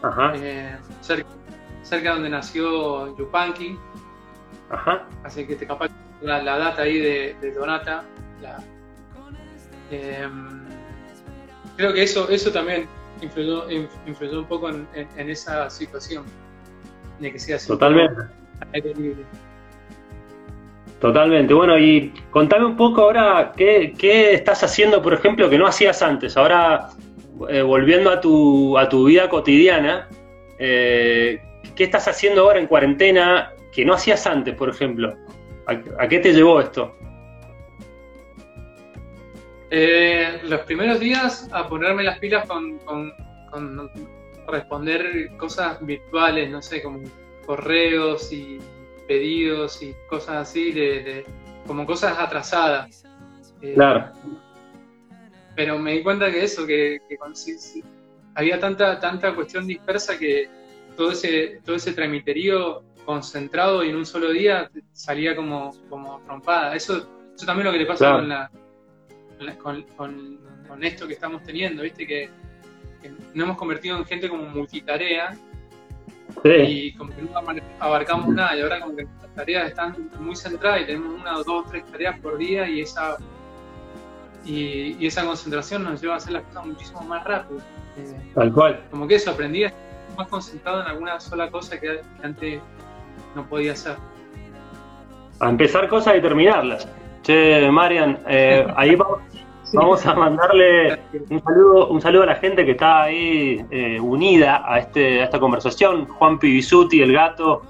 Ajá, 0.02 0.32
eh, 0.36 0.76
cerca, 1.00 1.28
cerca 1.82 2.12
donde 2.14 2.28
nació 2.30 3.16
Yupanqui, 3.16 3.78
ajá, 4.70 5.06
así 5.24 5.46
que 5.46 5.56
te 5.56 5.66
capaz 5.66 5.90
la, 6.20 6.42
la 6.42 6.58
data 6.58 6.82
ahí 6.82 6.98
de, 6.98 7.36
de 7.40 7.52
Donata. 7.52 8.04
la- 8.40 8.62
eh, 9.90 10.26
creo 11.76 11.92
que 11.92 12.02
eso, 12.02 12.28
eso 12.30 12.50
también 12.50 12.86
influyó, 13.20 13.68
inf- 13.68 13.88
influyó 14.06 14.38
un 14.38 14.46
poco 14.46 14.68
en, 14.70 14.86
en- 14.94 15.08
en 15.16 15.30
esa 15.30 15.68
situación 15.68 16.24
de 17.20 17.30
que 17.32 17.38
sea 17.38 17.56
así. 17.56 17.68
totalmente. 17.68 18.22
Totalmente. 21.00 21.52
Bueno, 21.52 21.76
y 21.78 22.12
contame 22.30 22.64
un 22.64 22.76
poco 22.76 23.02
ahora 23.02 23.52
qué, 23.56 23.92
qué 23.98 24.34
estás 24.34 24.62
haciendo, 24.62 25.02
por 25.02 25.12
ejemplo, 25.14 25.50
que 25.50 25.58
no 25.58 25.66
hacías 25.66 26.00
antes. 26.00 26.36
Ahora, 26.36 26.90
eh, 27.48 27.60
volviendo 27.62 28.10
a 28.10 28.20
tu, 28.20 28.78
a 28.78 28.88
tu 28.88 29.06
vida 29.06 29.28
cotidiana, 29.28 30.08
eh, 30.58 31.42
¿qué 31.74 31.84
estás 31.84 32.08
haciendo 32.08 32.42
ahora 32.42 32.58
en 32.60 32.66
cuarentena 32.66 33.52
que 33.72 33.84
no 33.84 33.94
hacías 33.94 34.26
antes, 34.26 34.54
por 34.54 34.68
ejemplo? 34.68 35.16
¿A, 35.66 36.02
a 36.04 36.08
qué 36.08 36.18
te 36.18 36.32
llevó 36.32 36.60
esto? 36.60 36.94
Eh, 39.70 40.40
los 40.44 40.60
primeros 40.62 41.00
días 41.00 41.48
a 41.52 41.66
ponerme 41.68 42.02
las 42.02 42.18
pilas 42.18 42.46
con, 42.46 42.78
con- 42.80 43.12
con 43.50 43.90
responder 44.48 45.30
cosas 45.38 45.84
virtuales, 45.84 46.50
no 46.50 46.60
sé, 46.60 46.82
como 46.82 47.00
correos 47.46 48.32
y 48.32 48.58
pedidos 49.08 49.82
y 49.82 49.94
cosas 50.08 50.48
así, 50.48 50.72
de, 50.72 51.02
de- 51.02 51.26
como 51.66 51.86
cosas 51.86 52.18
atrasadas. 52.18 53.04
Eh, 53.62 53.74
Claro, 53.74 54.10
Pero 55.56 55.78
me 55.78 55.92
di 55.92 56.02
cuenta 56.02 56.30
que 56.30 56.44
eso, 56.44 56.66
que, 56.66 56.98
que 57.08 57.16
había 58.34 58.58
tanta, 58.58 58.98
tanta 58.98 59.34
cuestión 59.34 59.66
dispersa 59.66 60.18
que 60.18 60.48
todo 60.96 61.12
ese, 61.12 61.60
todo 61.64 61.76
ese 61.76 61.92
tramiterío 61.92 62.82
concentrado 63.04 63.82
y 63.84 63.90
en 63.90 63.96
un 63.96 64.06
solo 64.06 64.30
día 64.30 64.70
salía 64.92 65.34
como, 65.34 65.72
como 65.88 66.20
trompada. 66.24 66.74
Eso, 66.76 67.08
eso 67.34 67.46
también 67.46 67.66
es 67.66 67.72
lo 67.72 67.78
que 67.78 67.78
le 67.78 67.86
pasa 67.86 67.98
Claro. 68.06 68.18
con, 68.18 68.28
la, 69.46 69.54
con, 69.58 69.82
con- 69.96 70.84
esto 70.84 71.06
que 71.06 71.12
estamos 71.14 71.42
teniendo, 71.42 71.82
¿viste? 71.82 72.06
Que, 72.06 72.30
que 73.02 73.10
nos 73.10 73.44
hemos 73.44 73.56
convertido 73.58 73.96
en 73.98 74.04
gente 74.06 74.26
como 74.28 74.44
multitarea 74.44 75.36
sí, 76.42 76.48
y 76.50 76.92
como 76.94 77.14
que 77.14 77.20
nunca 77.22 77.40
abar- 77.40 77.62
abarcamos 77.78 78.28
nada 78.28 78.56
y 78.56 78.62
ahora 78.62 78.80
como 78.80 78.96
que 78.96 79.04
nuestras 79.04 79.34
tareas 79.34 79.68
están 79.68 80.10
muy 80.18 80.34
centradas 80.34 80.80
y 80.82 80.86
tenemos 80.86 81.20
una 81.20 81.36
o 81.36 81.44
dos 81.44 81.66
tres 81.70 81.84
tareas 81.86 82.18
por 82.20 82.38
día 82.38 82.66
y 82.68 82.80
esa 82.80 83.18
y, 84.44 84.96
y 84.98 85.06
esa 85.06 85.24
concentración 85.24 85.84
nos 85.84 86.00
lleva 86.00 86.14
a 86.14 86.16
hacer 86.16 86.32
las 86.32 86.42
cosas 86.44 86.66
muchísimo 86.66 87.00
más 87.02 87.22
rápido. 87.24 87.60
Tal 88.34 88.52
cual. 88.52 88.82
como 88.90 89.06
que 89.06 89.16
eso, 89.16 89.30
aprendí 89.30 89.64
a 89.64 89.72
más 90.16 90.28
concentrado 90.28 90.82
en 90.82 90.86
alguna 90.88 91.20
sola 91.20 91.50
cosa 91.50 91.78
que, 91.80 92.00
antes 92.22 92.60
no 93.34 93.46
podía 93.46 93.72
hacer. 93.72 93.96
A 95.40 95.48
empezar 95.48 95.88
cosas 95.88 96.16
y 96.16 96.20
terminarlas. 96.20 96.88
Che, 97.22 97.70
Marian, 97.70 98.18
eh, 98.26 98.66
ahí 98.76 98.94
vamos, 98.94 99.20
vamos 99.72 100.06
a 100.06 100.14
mandarle 100.14 101.00
un 101.30 101.42
saludo, 101.42 101.88
un 101.88 102.00
saludo 102.00 102.22
a 102.24 102.26
la 102.26 102.34
gente 102.36 102.64
que 102.64 102.72
está 102.72 103.02
ahí 103.02 103.64
eh, 103.70 103.98
unida 104.00 104.62
a, 104.66 104.78
este, 104.78 105.20
a 105.20 105.24
esta 105.24 105.38
conversación. 105.38 106.06
Juan 106.06 106.38
Pibisuti, 106.38 107.00
el 107.00 107.12
gato, 107.12 107.62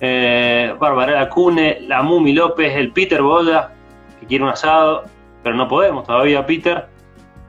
eh, 0.00 0.74
Bárbara 0.78 1.28
Cune, 1.28 1.82
la 1.82 2.02
Mumi 2.02 2.32
López, 2.32 2.74
el 2.74 2.92
Peter 2.92 3.22
Boda, 3.22 3.74
que 4.18 4.26
quiere 4.26 4.44
un 4.44 4.50
asado, 4.50 5.04
pero 5.42 5.54
no 5.54 5.68
podemos 5.68 6.06
todavía, 6.06 6.44
Peter. 6.46 6.86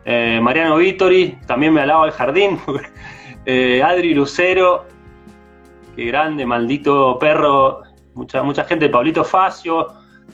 Eh, 0.03 0.39
Mariano 0.41 0.77
Vittori, 0.77 1.37
también 1.45 1.73
me 1.73 1.81
alaba 1.81 2.05
el 2.05 2.11
jardín. 2.11 2.59
Eh, 3.45 3.81
Adri 3.81 4.13
Lucero, 4.13 4.85
qué 5.95 6.05
grande, 6.05 6.45
maldito 6.45 7.17
perro. 7.19 7.81
Mucha, 8.13 8.43
mucha 8.43 8.65
gente, 8.65 8.89
Pablito 8.89 9.23
Facio, 9.23 9.87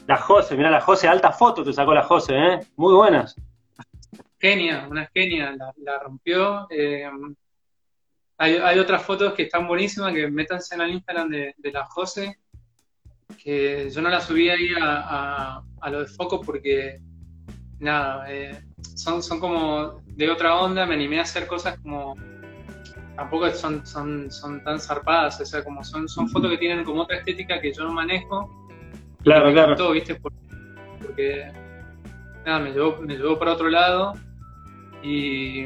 la 0.08 0.18
Jose, 0.18 0.56
mirá 0.58 0.70
la 0.72 0.82
Jose, 0.82 1.08
alta 1.08 1.32
foto 1.32 1.64
te 1.64 1.72
sacó 1.72 1.94
la 1.94 2.04
Jose, 2.04 2.36
¿eh? 2.36 2.60
Muy 2.76 2.94
buenas. 2.96 3.36
Genia, 4.40 4.88
una 4.90 5.06
genia, 5.14 5.56
la, 5.58 6.00
rompió. 6.00 6.68
Eh, 6.70 7.08
hay, 8.40 8.56
hay 8.56 8.80
otras 8.80 9.04
fotos 9.04 9.34
que 9.34 9.44
están 9.44 9.68
buenísimas, 9.68 10.14
que 10.14 10.28
métanse 10.30 10.76
en 10.76 10.82
el 10.82 10.92
Instagram 10.92 11.30
de, 11.30 11.54
de 11.58 11.72
la 11.72 11.86
Jose, 11.86 12.40
que 13.44 13.90
yo 13.92 14.02
no 14.02 14.10
la 14.10 14.22
subí 14.22 14.50
ahí 14.50 14.70
a, 14.80 15.56
a- 15.58 15.64
a 15.80 15.90
lo 15.92 16.00
de 16.00 16.08
foco 16.08 16.42
porque, 16.42 17.00
nada, 17.80 18.26
eh, 18.32 18.60
son, 18.96 19.22
son 19.22 19.40
como 19.40 20.02
de 20.06 20.30
otra 20.32 20.60
onda, 20.60 20.86
me 20.88 20.96
animé 20.96 21.20
a 21.20 21.24
hacer 21.24 21.46
cosas 21.46 21.80
como, 21.80 22.16
tampoco 23.18 23.50
son, 23.52 23.86
son, 23.86 24.32
son 24.32 24.64
tan 24.64 24.80
zarpadas, 24.80 25.42
o 25.42 25.46
sea, 25.46 25.64
como 25.64 25.84
son, 25.84 26.08
son 26.08 26.30
fotos 26.30 26.52
que 26.52 26.58
tienen 26.60 26.86
como 26.86 27.02
otra 27.02 27.18
estética 27.18 27.60
que 27.60 27.74
yo 27.74 27.84
no 27.84 27.92
manejo. 27.92 28.50
Claro, 29.24 29.52
claro. 29.52 29.74
encantó, 29.74 29.92
¿viste? 29.92 30.16
Por- 30.16 30.32
Porque, 31.02 31.52
nada, 32.46 32.60
me 32.60 32.72
llevó, 32.72 32.98
me 33.02 33.18
llevó 33.18 33.38
para 33.40 33.54
otro 33.54 33.70
lado 33.70 34.14
y, 35.04 35.66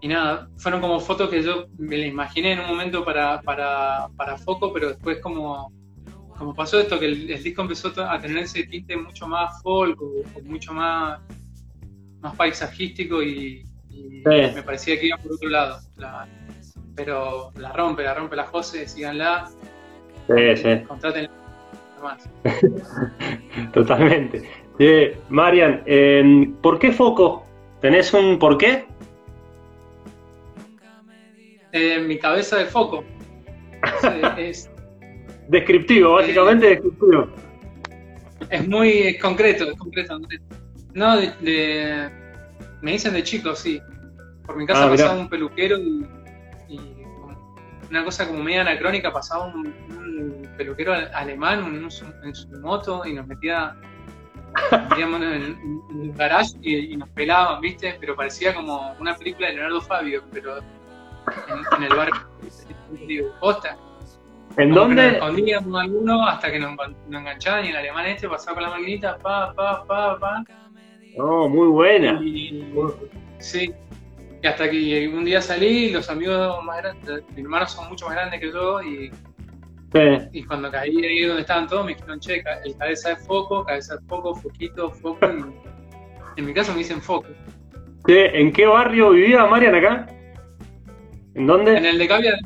y 0.00 0.08
nada, 0.08 0.48
fueron 0.56 0.80
como 0.80 0.98
fotos 1.00 1.28
que 1.28 1.42
yo 1.42 1.66
me 1.76 1.98
las 1.98 2.08
imaginé 2.08 2.52
en 2.52 2.60
un 2.60 2.66
momento 2.66 3.04
para, 3.04 3.40
para, 3.42 4.08
para 4.16 4.38
foco, 4.38 4.72
pero 4.72 4.88
después 4.88 5.20
como, 5.20 5.70
como 6.38 6.54
pasó 6.54 6.78
esto, 6.80 6.98
que 6.98 7.06
el, 7.06 7.30
el 7.30 7.42
disco 7.42 7.60
empezó 7.62 7.92
a 8.02 8.18
tener 8.18 8.38
ese 8.38 8.64
tinte 8.64 8.96
mucho 8.96 9.28
más 9.28 9.60
folk, 9.62 10.00
o, 10.00 10.22
o 10.34 10.42
mucho 10.44 10.72
más, 10.72 11.20
más 12.20 12.34
paisajístico 12.36 13.22
y, 13.22 13.64
y 13.98 14.22
Sí. 14.22 14.54
me 14.54 14.62
parecía 14.62 14.98
que 14.98 15.06
iba 15.06 15.16
por 15.18 15.32
otro 15.32 15.48
lado. 15.48 15.78
La- 15.96 16.26
pero 16.94 17.52
la 17.56 17.72
rompe, 17.72 18.02
la 18.02 18.14
rompe 18.14 18.34
la 18.36 18.44
Jose, 18.46 18.88
síganla, 18.88 19.48
Sí, 20.26 20.56
sí, 20.56 20.84
contraten 20.86 21.28
más. 22.02 22.28
totalmente. 23.72 24.48
Eh, 24.78 25.16
Marian, 25.28 25.82
eh, 25.86 26.50
¿por 26.62 26.78
qué 26.78 26.92
foco? 26.92 27.44
¿Tenés 27.80 28.12
un 28.12 28.38
por 28.38 28.58
qué? 28.58 28.84
Eh, 31.72 32.00
mi 32.00 32.18
cabeza 32.18 32.56
de 32.56 32.66
foco. 32.66 33.04
Es, 34.38 34.70
Descriptivo, 35.48 36.12
básicamente 36.14 36.66
descriptivo. 36.68 37.28
es 38.50 38.68
muy 38.68 39.16
concreto, 39.18 39.64
es 39.70 39.78
concreto, 39.78 40.14
concreto. 40.18 40.44
No, 40.94 41.16
de, 41.16 41.32
de- 41.40 42.27
me 42.82 42.92
dicen 42.92 43.12
de 43.14 43.22
chico, 43.22 43.54
sí. 43.54 43.80
Por 44.46 44.56
mi 44.56 44.66
casa 44.66 44.84
Ah, 44.84 44.90
mirá. 44.90 45.04
pasaba 45.04 45.20
un 45.20 45.28
peluquero 45.28 45.76
y, 45.78 46.06
una 47.90 48.04
cosa 48.04 48.26
como 48.26 48.42
media 48.42 48.60
anacrónica, 48.62 49.10
pasaba 49.12 49.46
un, 49.46 49.66
un 49.90 50.48
peluquero 50.58 50.92
al- 50.92 51.10
alemán 51.14 51.60
en, 51.74 51.90
su, 51.90 52.04
en 52.22 52.34
su 52.34 52.48
moto 52.60 53.02
y 53.06 53.14
nos 53.14 53.26
metía, 53.26 53.74
nos 54.90 54.98
en, 55.22 55.58
el 56.02 56.12
garage 56.14 56.50
y, 56.60 56.92
y 56.92 56.96
nos 56.96 57.08
pelaban, 57.10 57.60
¿viste? 57.62 57.96
Pero 57.98 58.14
parecía 58.14 58.54
como 58.54 58.92
una 59.00 59.14
película 59.16 59.48
de 59.48 59.54
Leonardo 59.54 59.80
Fabio, 59.80 60.22
pero 60.32 60.58
en, 60.58 60.64
en 61.76 61.82
el 61.82 61.96
barrio. 61.96 62.14
Digo, 63.06 63.28
posta. 63.40 63.76
¿En 64.56 64.70
Como 64.74 64.88
que 64.88 64.94
Nos 64.94 64.96
dónde? 64.96 65.08
escondíamos 65.12 65.80
algunos 65.82 66.28
hasta 66.28 66.50
que 66.50 66.58
nos, 66.58 66.76
nos 66.76 67.20
enganchaban 67.20 67.64
y 67.64 67.68
el 67.68 67.76
alemán 67.76 68.06
este 68.06 68.28
pasaba 68.28 68.54
con 68.54 68.62
la 68.64 68.70
maquinita, 68.70 69.16
pa, 69.18 69.52
pa, 69.54 69.84
pa, 69.86 70.18
pa. 70.18 70.44
No, 71.18 71.48
muy 71.48 71.66
buena. 71.68 72.20
Y, 72.22 72.64
sí. 73.38 73.72
Y 74.42 74.46
hasta 74.46 74.70
que 74.70 75.08
un 75.08 75.24
día 75.24 75.40
salí, 75.42 75.90
los 75.90 76.08
amigos 76.08 76.62
más 76.64 76.78
grandes, 76.78 77.24
mis 77.34 77.44
hermanos 77.44 77.72
son 77.72 77.88
mucho 77.88 78.06
más 78.06 78.14
grandes 78.14 78.40
que 78.40 78.52
yo, 78.52 78.80
y, 78.82 79.10
Sí. 79.92 80.28
y 80.32 80.44
cuando 80.44 80.70
caí 80.70 80.96
ahí 81.04 81.22
donde 81.24 81.40
estaban 81.42 81.66
todos, 81.66 81.84
me 81.86 81.94
dijeron, 81.94 82.20
che, 82.20 82.42
el 82.64 82.76
cabeza 82.76 83.08
de 83.10 83.16
foco, 83.16 83.64
cabeza 83.64 83.96
de 83.96 84.02
foco, 84.06 84.34
foquito, 84.34 84.90
foco. 84.90 85.18
y 86.36 86.40
en 86.40 86.46
mi 86.46 86.54
caso 86.54 86.72
me 86.72 86.78
dicen 86.78 87.00
foco. 87.02 87.26
Sí, 88.06 88.14
¿En 88.16 88.52
qué 88.52 88.66
barrio 88.66 89.10
vivía 89.10 89.44
Marian 89.46 89.74
acá? 89.74 90.06
¿En 91.34 91.46
dónde? 91.46 91.76
En 91.76 91.84
el 91.86 91.98
de 91.98 92.06
Cavia, 92.06 92.38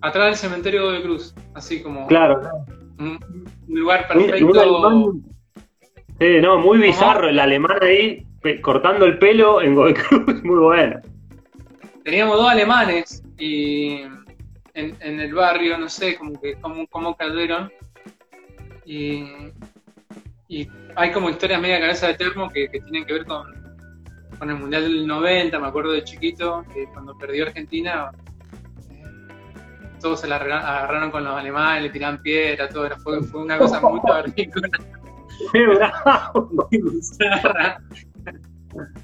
atrás 0.00 0.24
del 0.26 0.34
cementerio 0.36 0.90
de 0.90 1.02
Cruz, 1.02 1.32
así 1.54 1.80
como 1.82 2.06
Claro, 2.08 2.40
claro. 2.40 2.56
un, 2.98 3.18
un 3.68 3.78
lugar 3.80 4.06
Un- 4.14 4.22
un 4.22 4.26
perfecto. 4.30 5.12
Sí, 6.20 6.40
no, 6.40 6.58
muy 6.58 6.78
bizarro 6.78 7.28
el 7.28 7.38
alemán 7.38 7.78
ahí, 7.80 8.26
cortando 8.60 9.04
el 9.04 9.18
pelo 9.18 9.60
en 9.62 9.74
Godoy 9.74 9.94
Cruz, 9.94 10.42
muy 10.44 10.58
bueno. 10.58 11.00
teníamos 12.04 12.36
dos 12.38 12.48
alemanes 12.50 13.22
y 13.38 14.00
en, 14.74 14.96
en 15.00 15.20
el 15.20 15.32
barrio, 15.34 15.78
no 15.78 15.88
sé, 15.88 16.16
como 16.16 16.40
que 16.40 16.54
cómo, 16.60 16.86
cómo 16.88 17.16
cayeron. 17.16 17.70
Y, 18.84 19.26
y 20.48 20.66
hay 20.96 21.12
como 21.12 21.28
historias 21.30 21.60
media 21.60 21.78
cabeza 21.78 22.08
de 22.08 22.14
termo 22.14 22.48
que, 22.48 22.68
que 22.68 22.80
tienen 22.80 23.04
que 23.04 23.12
ver 23.12 23.26
con, 23.26 23.46
con 24.38 24.48
el 24.50 24.56
Mundial 24.56 24.82
del 24.84 25.06
90, 25.06 25.58
me 25.60 25.66
acuerdo 25.68 25.92
de 25.92 26.02
chiquito, 26.04 26.64
que 26.72 26.86
cuando 26.86 27.16
perdió 27.18 27.44
Argentina, 27.44 28.10
eh, 28.90 29.02
todos 30.00 30.20
se 30.22 30.26
la 30.26 30.36
agarra- 30.36 30.66
agarraron 30.78 31.10
con 31.10 31.22
los 31.22 31.36
alemanes, 31.36 31.82
le 31.82 31.90
tiraban 31.90 32.22
piedra, 32.22 32.68
todo, 32.68 32.86
era, 32.86 32.96
fue, 32.96 33.22
fue 33.22 33.42
una 33.42 33.58
cosa 33.58 33.80
muy 33.80 34.00
terrícola. 34.06 34.68
Qué 35.52 35.66
bravo. 35.66 36.68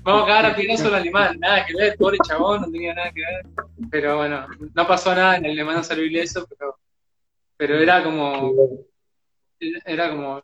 Vamos 0.02 0.22
a 0.22 0.26
cagar 0.26 0.46
a 0.46 0.56
picazo 0.56 0.88
al 0.88 0.94
alemán, 0.96 1.38
nada 1.40 1.64
que 1.64 1.74
ver, 1.74 1.96
pobre 1.96 2.18
chabón, 2.26 2.62
no 2.62 2.70
tenía 2.70 2.94
nada 2.94 3.10
que 3.12 3.20
ver. 3.20 3.46
Pero 3.90 4.18
bueno, 4.18 4.46
no 4.74 4.86
pasó 4.86 5.14
nada, 5.14 5.36
en 5.36 5.46
el 5.46 5.52
alemán 5.52 5.76
no 5.76 5.82
salió 5.82 6.04
ileso, 6.04 6.46
pero, 6.48 6.76
pero 7.56 7.78
era 7.78 8.02
como, 8.02 8.52
era 9.86 10.10
como 10.10 10.42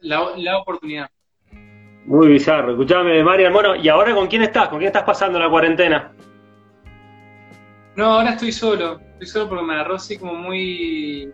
la, 0.00 0.30
la 0.36 0.58
oportunidad. 0.58 1.10
Muy 2.04 2.28
bizarro. 2.28 2.72
Escuchame, 2.72 3.22
Marian, 3.22 3.52
bueno, 3.52 3.76
¿y 3.76 3.88
ahora 3.88 4.14
con 4.14 4.26
quién 4.26 4.42
estás? 4.42 4.68
¿Con 4.68 4.78
quién 4.78 4.88
estás 4.88 5.04
pasando 5.04 5.38
la 5.38 5.50
cuarentena? 5.50 6.12
No, 7.96 8.14
ahora 8.14 8.30
estoy 8.30 8.52
solo, 8.52 9.00
estoy 9.12 9.26
solo 9.26 9.48
porque 9.48 9.64
me 9.64 9.74
agarró 9.74 9.96
así 9.96 10.16
como 10.16 10.34
muy, 10.34 11.32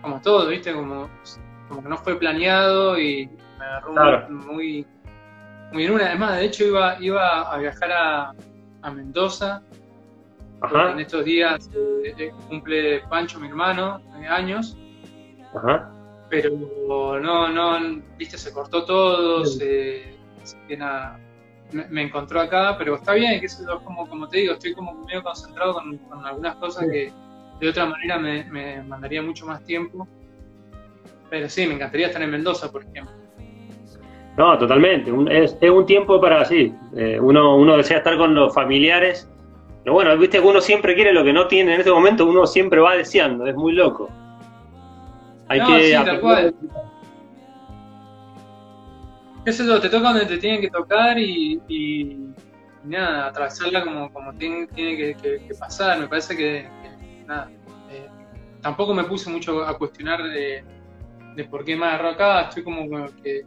como 0.00 0.20
todo, 0.20 0.48
viste, 0.48 0.72
como, 0.72 1.10
como 1.72 1.82
que 1.84 1.88
no 1.88 1.96
fue 1.96 2.18
planeado 2.18 2.98
y 2.98 3.28
me 3.58 3.64
agarró 3.64 3.92
Claro. 3.94 4.30
muy, 4.30 4.86
muy, 5.72 5.84
en 5.86 5.92
una. 5.92 6.06
Además, 6.06 6.38
de 6.38 6.44
hecho 6.44 6.64
iba, 6.64 6.96
iba 7.00 7.50
a 7.50 7.56
viajar 7.58 7.90
a, 7.92 8.34
a 8.82 8.90
Mendoza 8.90 9.62
Ajá, 10.60 10.92
en 10.92 11.00
estos 11.00 11.24
días 11.24 11.70
eh, 11.74 12.14
eh, 12.18 12.32
cumple 12.48 13.00
Pancho, 13.08 13.40
mi 13.40 13.48
hermano, 13.48 14.00
de 14.20 14.28
años, 14.28 14.76
ajá. 15.54 15.90
pero 16.30 16.50
no, 17.20 17.48
no, 17.48 18.00
viste, 18.16 18.38
se 18.38 18.52
cortó 18.52 18.84
todo, 18.84 19.44
Sí. 19.44 19.58
se, 20.44 20.76
nada, 20.76 21.18
me, 21.72 21.86
me 21.88 22.02
encontró 22.02 22.40
acá, 22.40 22.76
pero 22.78 22.94
está 22.96 23.14
bien, 23.14 23.40
que 23.40 23.46
eso 23.46 23.62
es 23.62 23.82
como, 23.84 24.06
como 24.08 24.28
te 24.28 24.38
digo, 24.38 24.52
estoy 24.52 24.72
como 24.74 24.92
medio 25.04 25.22
concentrado 25.24 25.74
con, 25.74 25.96
con 25.98 26.24
algunas 26.24 26.54
cosas 26.56 26.86
que 26.90 27.12
de 27.58 27.68
otra 27.68 27.86
manera 27.86 28.18
me, 28.18 28.44
me 28.44 28.82
mandaría 28.84 29.22
mucho 29.22 29.46
más 29.46 29.64
tiempo, 29.64 30.06
pero 31.32 31.48
sí, 31.48 31.66
me 31.66 31.72
encantaría 31.72 32.08
estar 32.08 32.20
en 32.22 32.30
Mendoza, 32.30 32.70
por 32.70 32.82
ejemplo. 32.84 33.14
No, 34.36 34.58
totalmente. 34.58 35.10
Un- 35.10 35.32
es, 35.32 35.56
es 35.62 35.70
un 35.70 35.86
tiempo 35.86 36.20
para 36.20 36.42
así. 36.42 36.74
eh, 36.94 37.18
uno, 37.18 37.56
uno 37.56 37.78
desea 37.78 37.96
estar 37.98 38.18
con 38.18 38.34
los 38.34 38.52
familiares. 38.54 39.26
Pero 39.82 39.94
bueno, 39.94 40.14
viste 40.18 40.40
que 40.40 40.46
uno 40.46 40.60
siempre 40.60 40.94
quiere 40.94 41.10
lo 41.10 41.24
que 41.24 41.32
no 41.32 41.46
tiene 41.48 41.72
en 41.72 41.80
este 41.80 41.90
momento, 41.90 42.26
uno 42.26 42.46
siempre 42.46 42.80
va 42.80 42.96
deseando, 42.96 43.46
es 43.46 43.54
muy 43.56 43.72
loco. 43.72 44.10
Hay 45.48 45.58
No, 45.60 45.66
que 45.68 45.82
sí, 45.84 46.04
tal 46.04 46.20
cual. 46.20 46.54
qué 49.46 49.52
sé 49.52 49.66
yo, 49.66 49.80
te 49.80 49.88
toca 49.88 50.10
donde 50.12 50.26
te 50.26 50.36
tienen 50.36 50.60
que 50.60 50.68
tocar 50.70 51.18
y, 51.18 51.60
y- 51.66 52.02
y 52.84 52.88
nada, 52.88 53.28
atravesarla 53.28 53.82
como, 53.84 54.12
como 54.12 54.34
tiene, 54.34 54.66
tiene 54.66 54.96
que, 54.98 55.14
que- 55.14 55.46
que 55.48 55.54
pasar. 55.58 55.98
Me 55.98 56.08
parece 56.08 56.36
que, 56.36 56.68
que, 56.82 57.24
nada, 57.26 57.50
eh, 57.90 58.06
tampoco 58.60 58.92
me 58.92 59.04
puse 59.04 59.30
mucho 59.30 59.64
a 59.64 59.78
cuestionar 59.78 60.22
de, 60.24 60.62
de 61.34 61.44
por 61.44 61.64
qué 61.64 61.76
me 61.76 61.86
agarró 61.86 62.10
acá, 62.10 62.42
estoy 62.42 62.62
como 62.62 62.88
que 63.22 63.42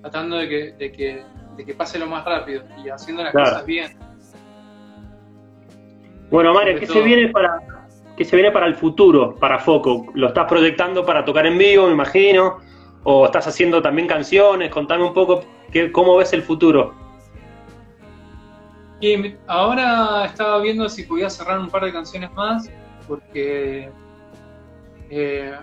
tratando 0.00 0.36
de 0.36 0.48
que, 0.48 0.72
de 0.72 0.92
que, 0.92 1.24
de 1.56 1.64
que 1.64 1.74
pase 1.74 1.98
lo 1.98 2.06
más 2.06 2.24
rápido 2.24 2.64
y 2.84 2.88
haciendo 2.88 3.22
las 3.22 3.32
Claro. 3.32 3.50
cosas 3.50 3.66
bien. 3.66 3.98
Bueno, 6.30 6.54
Mario, 6.54 6.78
¿qué 6.78 6.86
se 6.86 7.02
viene 7.02 7.28
para 7.28 7.58
qué 8.16 8.24
se 8.24 8.36
viene 8.36 8.50
para 8.52 8.66
el 8.66 8.74
futuro, 8.74 9.34
para 9.36 9.58
Foco? 9.58 10.06
¿Lo 10.14 10.28
estás 10.28 10.46
proyectando 10.46 11.04
para 11.04 11.24
tocar 11.24 11.46
en 11.46 11.58
vivo, 11.58 11.86
me 11.86 11.92
imagino? 11.92 12.58
¿O 13.02 13.24
estás 13.26 13.46
haciendo 13.46 13.80
también 13.82 14.06
canciones? 14.06 14.70
Contame 14.70 15.04
un 15.04 15.14
poco 15.14 15.42
qué, 15.72 15.90
cómo 15.90 16.16
ves 16.16 16.32
el 16.32 16.42
futuro. 16.42 16.94
Y 19.00 19.34
ahora 19.46 20.26
estaba 20.26 20.60
viendo 20.60 20.88
si 20.88 21.04
podía 21.04 21.30
cerrar 21.30 21.58
un 21.58 21.70
par 21.70 21.84
de 21.84 21.92
canciones 21.92 22.30
más, 22.32 22.70
porque 23.08 23.90
eh, 25.08 25.54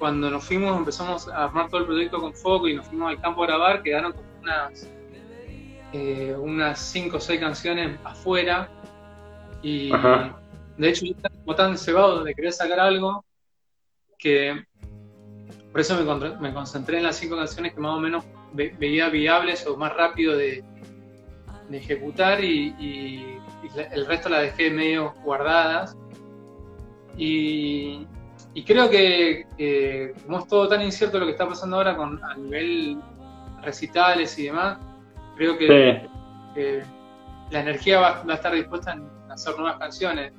cuando 0.00 0.28
nos 0.30 0.42
fuimos, 0.44 0.76
empezamos 0.76 1.28
a 1.28 1.44
armar 1.44 1.68
todo 1.68 1.82
el 1.82 1.86
proyecto 1.86 2.20
con 2.20 2.34
Foco 2.34 2.66
y 2.66 2.74
nos 2.74 2.86
fuimos 2.88 3.10
al 3.10 3.20
campo 3.20 3.44
a 3.44 3.46
grabar, 3.46 3.82
quedaron 3.82 4.12
como 4.12 4.24
unas 4.42 4.90
eh, 5.92 6.34
unas 6.38 6.78
5 6.80 7.18
o 7.18 7.20
6 7.20 7.38
canciones 7.38 7.98
afuera. 8.02 8.68
Y 9.62 9.92
Ajá. 9.92 10.36
de 10.78 10.88
hecho, 10.88 11.04
yo 11.04 11.12
estaba 11.12 11.34
como 11.44 11.54
tan 11.54 11.76
cebado 11.78 12.24
de 12.24 12.34
querer 12.34 12.52
sacar 12.52 12.80
algo 12.80 13.24
que 14.18 14.64
por 15.70 15.80
eso 15.80 15.96
me, 16.02 16.30
me 16.40 16.52
concentré 16.54 16.96
en 16.98 17.04
las 17.04 17.16
5 17.16 17.36
canciones 17.36 17.74
que 17.74 17.80
más 17.80 17.94
o 17.96 18.00
menos 18.00 18.24
ve- 18.52 18.74
veía 18.78 19.08
viables 19.10 19.66
o 19.66 19.76
más 19.76 19.94
rápido 19.94 20.36
de, 20.36 20.64
de 21.68 21.76
ejecutar 21.78 22.42
y, 22.42 22.74
y- 22.78 23.38
y 23.62 23.76
la- 23.76 23.82
el 23.92 24.06
resto 24.06 24.28
las 24.30 24.42
dejé 24.42 24.70
medio 24.70 25.12
guardadas. 25.24 25.96
Y, 27.18 28.06
y 28.54 28.64
creo 28.64 28.90
que, 28.90 29.46
que 29.56 30.12
como 30.24 30.38
es 30.38 30.48
todo 30.48 30.68
tan 30.68 30.82
incierto 30.82 31.18
lo 31.18 31.26
que 31.26 31.32
está 31.32 31.46
pasando 31.46 31.76
ahora 31.76 31.96
con, 31.96 32.22
a 32.24 32.34
nivel 32.36 32.98
recitales 33.62 34.38
y 34.38 34.44
demás, 34.46 34.78
creo 35.36 35.56
que, 35.58 36.08
Sí, 36.54 36.80
la 37.50 37.60
energía 37.60 38.00
va, 38.00 38.22
va 38.22 38.32
a 38.32 38.36
estar 38.36 38.52
dispuesta 38.54 38.92
en 38.92 39.08
hacer 39.30 39.54
nuevas 39.56 39.78
canciones. 39.78 40.32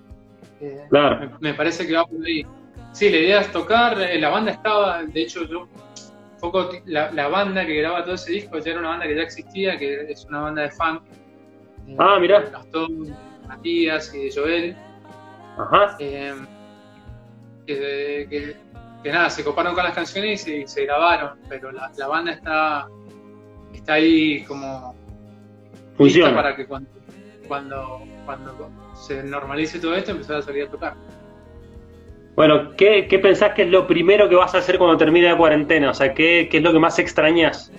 Eh, 0.59 0.85
claro. 0.89 1.19
me, 1.39 1.49
me 1.49 1.53
parece 1.53 1.85
que 1.87 1.93
va 1.95 2.05
por 2.05 2.23
ahí. 2.25 2.45
Sí, 2.93 3.09
la 3.09 3.17
idea 3.17 3.41
es 3.41 3.51
tocar, 3.51 3.99
eh, 4.01 4.19
la 4.19 4.29
banda 4.29 4.51
estaba, 4.51 5.03
de 5.03 5.21
hecho 5.21 5.45
yo, 5.45 5.67
poco 6.39 6.69
ti- 6.69 6.81
la, 6.85 7.11
la 7.11 7.27
banda 7.29 7.65
que 7.65 7.75
graba 7.75 8.03
todo 8.03 8.15
ese 8.15 8.31
disco 8.33 8.57
ya 8.59 8.71
era 8.71 8.79
una 8.79 8.89
banda 8.89 9.07
que 9.07 9.15
ya 9.15 9.21
existía, 9.23 9.77
que 9.77 10.11
es 10.11 10.25
una 10.25 10.41
banda 10.41 10.63
de 10.63 10.71
funk. 10.71 11.01
eh, 11.87 11.95
Ah, 11.99 12.17
mirá. 12.19 12.41
de 12.41 12.51
Gastón, 12.51 13.03
de 13.05 13.13
Matías 13.47 14.13
y 14.13 14.25
de 14.25 14.31
Joel. 14.33 14.75
Ajá. 15.57 15.97
Que, 17.79 18.27
que- 18.29 18.55
que 19.03 19.11
nada, 19.11 19.31
se 19.31 19.43
coparon 19.43 19.73
con 19.73 19.83
las 19.83 19.93
canciones 19.95 20.47
y 20.47 20.67
se, 20.67 20.85
grabaron, 20.85 21.39
pero 21.49 21.71
la, 21.71 21.91
la 21.97 22.07
banda 22.07 22.33
está, 22.33 22.87
está 23.73 23.93
ahí 23.93 24.43
como 24.43 24.93
lista 24.93 25.97
Funciona. 25.97 26.35
para 26.35 26.55
que 26.55 26.67
cuando, 26.67 26.89
cuando, 27.47 28.03
cuando 28.25 28.69
se 28.95 29.23
normalice 29.23 29.79
todo 29.79 29.95
esto 29.95 30.11
empezar 30.11 30.35
a 30.37 30.41
salir 30.43 30.65
a 30.65 30.69
tocar. 30.69 30.93
Bueno, 32.35 32.75
¿qué, 32.77 33.07
¿qué 33.07 33.17
pensás 33.17 33.53
que 33.55 33.63
es 33.63 33.69
lo 33.71 33.87
primero 33.87 34.29
que 34.29 34.35
vas 34.35 34.53
a 34.53 34.59
hacer 34.59 34.77
cuando 34.77 34.97
termine 34.97 35.27
la 35.29 35.37
cuarentena? 35.37 35.89
O 35.89 35.93
sea, 35.95 36.13
¿qué, 36.13 36.47
qué 36.51 36.57
es 36.57 36.63
lo 36.63 36.71
que 36.71 36.79
más 36.79 36.99
extrañas? 36.99 37.71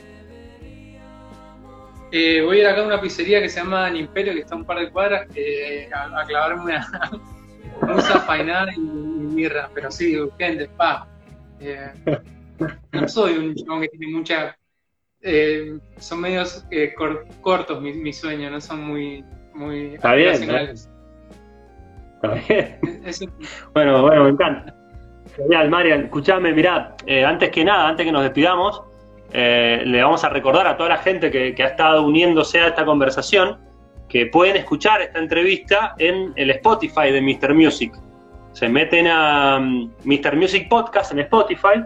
Eh, 2.10 2.42
voy 2.44 2.58
a 2.58 2.60
ir 2.60 2.66
acá 2.66 2.82
a 2.82 2.86
una 2.86 3.00
pizzería 3.00 3.40
que 3.40 3.48
se 3.48 3.60
llama 3.60 3.88
Imperio, 3.96 4.34
que 4.34 4.40
está 4.40 4.54
a 4.54 4.58
un 4.58 4.64
par 4.64 4.78
de 4.80 4.90
cuadras, 4.90 5.26
eh, 5.34 5.88
a, 5.94 6.20
a 6.20 6.24
clavarme 6.26 6.64
una, 6.64 7.10
Musa, 7.82 8.20
Fainá 8.20 8.66
y, 8.76 8.80
y 8.80 8.82
Mirra. 8.82 9.68
Pero 9.74 9.90
sí, 9.90 10.16
gente, 10.38 10.68
pa. 10.76 11.06
Eh, 11.60 11.92
no 12.92 13.08
soy 13.08 13.38
un 13.38 13.54
chabón 13.54 13.82
que 13.82 13.88
tiene 13.88 14.08
mucha. 14.16 14.56
eh, 15.20 15.78
son 15.98 16.20
medios 16.20 16.64
eh, 16.70 16.92
cor- 16.96 17.26
cortos 17.40 17.80
mis 17.80 18.18
sueños, 18.18 18.50
no 18.52 18.60
son 18.60 18.82
muy, 18.84 19.24
muy 19.54 19.94
Está 19.94 20.14
bien. 20.14 20.32
Está 20.34 20.62
es- 20.62 20.88
Bueno, 23.74 24.02
bueno, 24.02 24.24
me 24.24 24.30
encanta. 24.30 24.74
Genial, 25.36 25.70
Marian. 25.70 26.02
Escuchame, 26.04 26.52
mirá, 26.52 26.94
eh, 27.06 27.24
antes 27.24 27.50
que 27.50 27.64
nada, 27.64 27.88
antes 27.88 28.04
que 28.04 28.12
nos 28.12 28.22
despidamos, 28.22 28.82
eh, 29.32 29.82
le 29.86 30.02
vamos 30.02 30.22
a 30.24 30.28
recordar 30.28 30.66
a 30.66 30.76
toda 30.76 30.90
la 30.90 30.98
gente 30.98 31.30
que, 31.30 31.54
que 31.54 31.62
ha 31.62 31.68
estado 31.68 32.04
uniéndose 32.04 32.60
a 32.60 32.68
esta 32.68 32.84
conversación 32.84 33.58
que 34.12 34.26
pueden 34.26 34.56
escuchar 34.56 35.00
esta 35.00 35.18
entrevista 35.18 35.94
en 35.96 36.34
el 36.36 36.50
Spotify 36.50 37.10
de 37.10 37.22
Mr. 37.22 37.54
Music. 37.54 37.94
Se 38.52 38.68
meten 38.68 39.06
a 39.06 39.58
mm, 39.58 39.90
Mr. 40.04 40.36
Music 40.36 40.68
Podcast 40.68 41.12
en 41.12 41.20
Spotify 41.20 41.82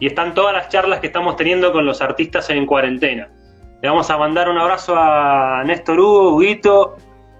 y 0.00 0.06
están 0.06 0.32
todas 0.32 0.54
las 0.54 0.70
charlas 0.70 1.00
que 1.00 1.08
estamos 1.08 1.36
teniendo 1.36 1.72
con 1.72 1.84
los 1.84 2.00
artistas 2.00 2.48
en 2.48 2.64
cuarentena. 2.64 3.28
Le 3.82 3.90
vamos 3.90 4.08
a 4.08 4.16
mandar 4.16 4.48
un 4.48 4.56
abrazo 4.56 4.94
a 4.96 5.62
Néstor 5.66 6.00
Hugo, 6.00 6.36
Huguito, 6.36 6.96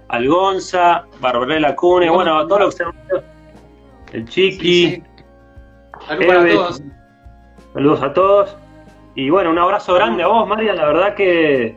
al 0.07 0.27
Gonza, 0.27 1.05
Barbarella 1.19 1.75
Cune, 1.75 2.07
bueno, 2.07 2.37
a 2.37 2.47
todos 2.47 2.61
los 2.61 2.75
que 2.75 2.83
se. 2.83 4.17
El 4.17 4.25
Chiqui. 4.25 4.59
sí, 4.59 4.91
sí. 4.91 5.03
Salud 6.05 6.27
para 6.27 6.41
Eve. 6.41 6.53
todos. 6.53 6.83
Saludos 7.73 8.03
a 8.03 8.13
todos. 8.13 8.57
Y 9.15 9.31
bueno, 9.31 9.49
un 9.49 9.57
abrazo 9.57 9.95
grande 9.95 10.21
a 10.21 10.27
vos, 10.27 10.47
María. 10.47 10.75
La 10.75 10.85
verdad 10.85 11.15
que, 11.15 11.75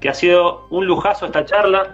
que 0.00 0.08
ha 0.08 0.14
sido 0.14 0.66
un 0.70 0.86
lujazo 0.86 1.26
esta 1.26 1.44
charla. 1.44 1.92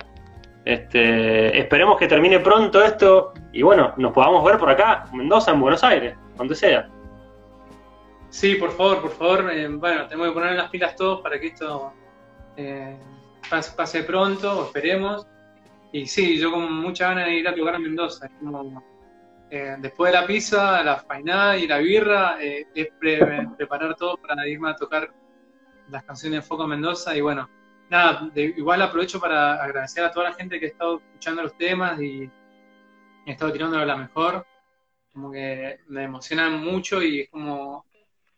Este, 0.64 1.56
esperemos 1.58 1.96
que 1.96 2.08
termine 2.08 2.40
pronto 2.40 2.82
esto 2.82 3.32
y 3.52 3.62
bueno, 3.62 3.92
nos 3.96 4.12
podamos 4.12 4.44
ver 4.44 4.58
por 4.58 4.68
acá, 4.68 5.04
en 5.12 5.18
Mendoza, 5.18 5.52
en 5.52 5.60
Buenos 5.60 5.84
Aires, 5.84 6.16
donde 6.36 6.54
sea. 6.54 6.88
Sí, 8.30 8.56
por 8.56 8.72
favor, 8.72 9.00
por 9.00 9.10
favor. 9.12 9.50
eh, 9.52 9.68
bueno, 9.68 10.06
tenemos 10.08 10.28
que 10.28 10.34
poner 10.34 10.54
las 10.54 10.68
pilas 10.70 10.96
todos 10.96 11.20
para 11.20 11.38
que 11.38 11.46
esto 11.48 11.92
eh, 12.56 12.98
pase, 13.48 13.76
pase 13.76 14.02
pronto, 14.02 14.64
esperemos. 14.66 15.26
Y 15.92 16.06
sí, 16.06 16.36
yo 16.38 16.50
con 16.50 16.70
mucha 16.72 17.08
ganas 17.08 17.26
de 17.26 17.34
ir 17.34 17.48
a 17.48 17.54
tocar 17.54 17.76
a 17.76 17.78
Mendoza. 17.78 18.28
Como, 18.40 18.82
eh, 19.48 19.76
después 19.78 20.12
de 20.12 20.18
la 20.20 20.26
pizza, 20.26 20.82
la 20.82 20.96
fainá 20.96 21.56
y 21.56 21.68
la 21.68 21.78
birra, 21.78 22.38
eh, 22.40 22.66
es 22.74 22.88
pre- 22.98 23.48
preparar 23.56 23.94
todo 23.94 24.16
para 24.16 24.46
irme 24.48 24.70
a 24.70 24.74
tocar 24.74 25.08
las 25.88 26.02
canciones 26.02 26.40
de 26.40 26.46
Foco 26.46 26.66
Mendoza. 26.66 27.16
Y 27.16 27.20
bueno, 27.20 27.48
nada, 27.90 28.30
de- 28.34 28.54
igual 28.56 28.82
aprovecho 28.82 29.20
para 29.20 29.62
agradecer 29.62 30.04
a 30.04 30.10
toda 30.10 30.30
la 30.30 30.34
gente 30.36 30.58
que 30.58 30.66
ha 30.66 30.68
estado 30.68 30.98
escuchando 30.98 31.42
los 31.42 31.56
temas 31.56 32.00
y, 32.00 32.30
ha 33.26 33.30
estado 33.30 33.52
tirándolo 33.52 33.82
a 33.82 33.86
la 33.86 33.96
mejor. 33.96 34.46
Como 35.12 35.32
que 35.32 35.80
me 35.88 36.04
emocionan 36.04 36.62
mucho 36.62 37.02
y 37.02 37.22
es 37.22 37.28
como 37.30 37.84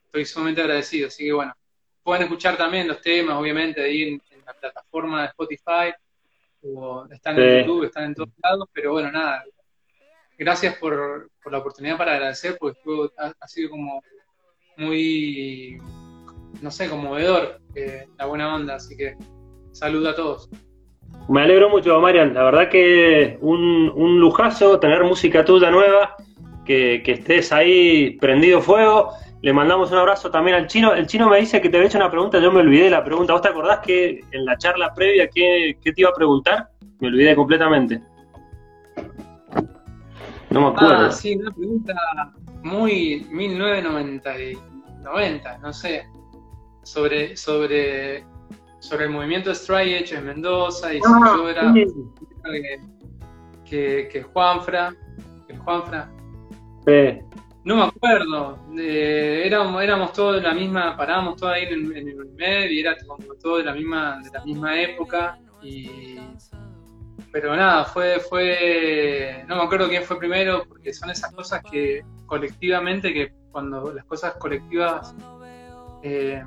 estoy 0.06 0.24
sumamente 0.24 0.62
agradecido. 0.62 1.08
Así 1.08 1.24
que 1.24 1.32
bueno, 1.32 1.52
pueden 2.02 2.22
escuchar 2.22 2.56
también 2.56 2.88
los 2.88 3.00
temas, 3.02 3.36
obviamente, 3.36 3.82
ahí 3.82 4.02
en, 4.04 4.22
en 4.30 4.44
la 4.46 4.54
plataforma 4.54 5.22
de 5.22 5.28
Spotify, 5.28 5.92
o 6.62 7.06
están 7.10 7.36
Sí. 7.36 7.42
en 7.42 7.60
YouTube, 7.60 7.84
están 7.84 8.04
en 8.04 8.14
todos 8.14 8.30
lados, 8.42 8.68
pero 8.72 8.92
bueno, 8.92 9.10
nada. 9.12 9.44
Gracias 10.38 10.76
por, 10.78 11.30
por 11.42 11.52
la 11.52 11.58
oportunidad 11.58 11.98
para 11.98 12.12
agradecer, 12.14 12.56
porque 12.58 12.78
fue- 12.82 13.10
ha, 13.18 13.32
ha 13.40 13.48
sido 13.48 13.70
como 13.70 14.00
muy, 14.76 15.78
no 16.62 16.70
sé, 16.70 16.88
conmovedor 16.88 17.60
eh, 17.74 18.06
la 18.16 18.26
buena 18.26 18.54
onda, 18.54 18.76
así 18.76 18.96
que 18.96 19.16
saludo 19.78 20.10
a 20.10 20.14
todos. 20.14 20.50
Me 21.28 21.42
alegro 21.42 21.68
mucho, 21.70 22.00
Marian. 22.00 22.34
La 22.34 22.44
verdad 22.44 22.68
que 22.68 23.38
un, 23.40 23.92
un 23.94 24.18
lujazo 24.18 24.80
tener 24.80 25.04
música 25.04 25.44
tuya 25.44 25.70
nueva, 25.70 26.16
que, 26.64 27.02
que 27.04 27.12
estés 27.12 27.52
ahí 27.52 28.16
prendido 28.20 28.60
fuego. 28.60 29.12
Le 29.40 29.52
mandamos 29.52 29.92
un 29.92 29.98
abrazo 29.98 30.30
también 30.30 30.56
al 30.56 30.66
chino. 30.66 30.94
El 30.94 31.06
chino 31.06 31.28
me 31.28 31.38
dice 31.38 31.60
que 31.60 31.68
te 31.68 31.76
había 31.76 31.88
hecho 31.88 31.98
una 31.98 32.10
pregunta, 32.10 32.40
yo 32.40 32.50
me 32.50 32.60
olvidé 32.60 32.84
de 32.84 32.90
la 32.90 33.04
pregunta. 33.04 33.34
¿Vos 33.34 33.42
te 33.42 33.48
acordás 33.48 33.80
que 33.80 34.20
en 34.32 34.44
la 34.44 34.56
charla 34.58 34.92
previa 34.94 35.28
qué, 35.28 35.76
qué 35.82 35.92
te 35.92 36.00
iba 36.00 36.10
a 36.10 36.14
preguntar? 36.14 36.68
Me 36.98 37.08
olvidé 37.08 37.36
completamente. 37.36 38.02
No 40.50 40.62
me 40.62 40.66
acuerdo. 40.68 41.06
Ah, 41.06 41.12
sí, 41.12 41.36
una 41.36 41.52
pregunta 41.52 41.94
muy 42.62 43.26
1990, 43.30 44.42
y 44.42 44.58
90, 45.02 45.58
no 45.58 45.72
sé, 45.72 46.06
sobre, 46.82 47.36
sobre, 47.36 48.24
sobre 48.80 49.04
el 49.06 49.10
movimiento 49.10 49.50
Strike 49.52 50.02
Edge 50.02 50.12
en 50.16 50.26
Mendoza 50.26 50.92
y 50.94 50.98
si 50.98 51.02
Ah, 51.06 51.34
yo 51.36 51.48
era 51.48 51.72
sí. 51.72 51.86
que, 52.44 52.80
que, 53.64 54.08
que 54.10 54.22
Juanfra, 54.22 54.94
que 55.46 55.56
Juanfra, 55.56 56.10
Sí. 56.86 57.18
no 57.64 57.76
me 57.76 57.82
acuerdo, 57.84 58.58
eh, 58.78 59.42
éramos, 59.44 59.82
éramos 59.82 60.12
todos 60.12 60.36
de 60.36 60.42
la 60.42 60.54
misma, 60.54 60.96
parábamos 60.96 61.36
todos 61.36 61.52
ahí 61.52 61.64
en, 61.64 61.72
el- 61.86 61.96
en 61.96 62.08
el 62.08 62.20
Unimed 62.20 62.70
y 62.70 62.80
era 62.80 62.96
como 63.06 63.18
todo 63.34 63.58
de 63.58 63.64
la 63.64 63.74
misma, 63.74 64.20
de 64.22 64.30
la 64.30 64.44
misma 64.44 64.80
época 64.80 65.38
y 65.62 66.18
pero 67.30 67.54
nada, 67.54 67.84
fue, 67.84 68.20
fue, 68.20 69.44
no 69.48 69.56
me 69.56 69.62
acuerdo 69.64 69.86
quién 69.88 70.02
fue 70.02 70.18
primero, 70.18 70.64
porque 70.66 70.94
son 70.94 71.10
esas 71.10 71.30
cosas 71.32 71.60
que 71.70 72.02
colectivamente, 72.24 73.12
que 73.12 73.32
cuando 73.52 73.92
las 73.92 74.04
cosas 74.06 74.34
colectivas 74.36 75.14
eh, 76.02 76.42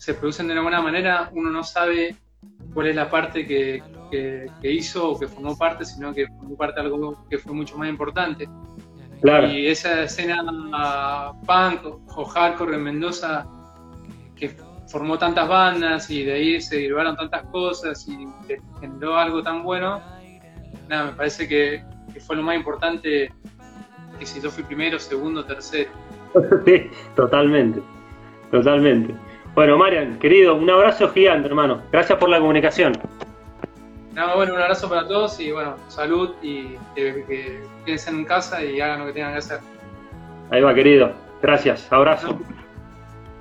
se 0.00 0.14
producen 0.14 0.46
de 0.46 0.54
una 0.54 0.62
buena 0.62 0.80
manera, 0.80 1.28
uno 1.34 1.50
no 1.50 1.62
sabe 1.62 2.16
cuál 2.72 2.86
es 2.86 2.96
la 2.96 3.10
parte 3.10 3.46
que, 3.46 3.82
que- 4.10 4.46
que 4.62 4.72
hizo 4.72 5.10
o 5.10 5.18
que 5.20 5.28
formó 5.28 5.56
parte, 5.58 5.84
sino 5.84 6.14
que 6.14 6.26
formó 6.26 6.56
parte 6.56 6.80
de 6.80 6.86
algo 6.86 7.26
que 7.28 7.36
fue 7.36 7.52
mucho 7.52 7.76
más 7.76 7.90
importante. 7.90 8.48
Claro. 9.20 9.48
Y 9.48 9.66
esa 9.66 10.04
escena 10.04 10.42
punk 11.46 11.84
o 12.16 12.24
hardcore 12.24 12.76
en 12.76 12.82
Mendoza 12.82 13.46
que 14.34 14.56
formó 14.88 15.18
tantas 15.18 15.46
bandas 15.46 16.08
y 16.10 16.24
de 16.24 16.32
ahí 16.32 16.60
se 16.62 16.76
derivaron 16.76 17.14
tantas 17.16 17.42
cosas 17.52 18.08
y 18.08 18.26
generó 18.80 19.18
algo 19.18 19.42
tan 19.42 19.62
bueno, 19.62 20.00
nada, 20.88 21.10
me 21.10 21.12
parece 21.12 21.46
que, 21.46 21.84
que 22.14 22.20
fue 22.20 22.36
lo 22.36 22.42
más 22.42 22.56
importante 22.56 23.30
que 24.18 24.24
si 24.24 24.40
yo 24.40 24.50
fui 24.50 24.64
primero, 24.64 24.98
segundo, 24.98 25.44
tercero. 25.44 25.90
Sí, 26.64 26.88
totalmente. 27.14 27.82
Totalmente. 28.50 29.14
Bueno, 29.54 29.76
Marian, 29.78 30.18
querido, 30.18 30.54
un 30.54 30.70
abrazo 30.70 31.08
gigante, 31.10 31.48
hermano. 31.48 31.82
Gracias 31.90 32.18
por 32.18 32.28
la 32.28 32.38
comunicación. 32.38 32.92
Nada, 34.14 34.34
bueno, 34.34 34.54
un 34.54 34.60
abrazo 34.60 34.88
para 34.88 35.06
todos 35.06 35.38
y 35.40 35.52
bueno, 35.52 35.76
salud 35.88 36.30
y 36.42 36.76
que, 36.94 37.24
que 37.26 37.62
quédense 37.84 38.10
en 38.10 38.24
casa 38.24 38.64
y 38.64 38.80
hagan 38.80 39.00
lo 39.00 39.06
que 39.06 39.12
tengan 39.12 39.32
que 39.32 39.38
hacer. 39.38 39.60
Ahí 40.50 40.60
va, 40.60 40.74
querido. 40.74 41.12
Gracias. 41.42 41.90
Abrazo. 41.92 42.38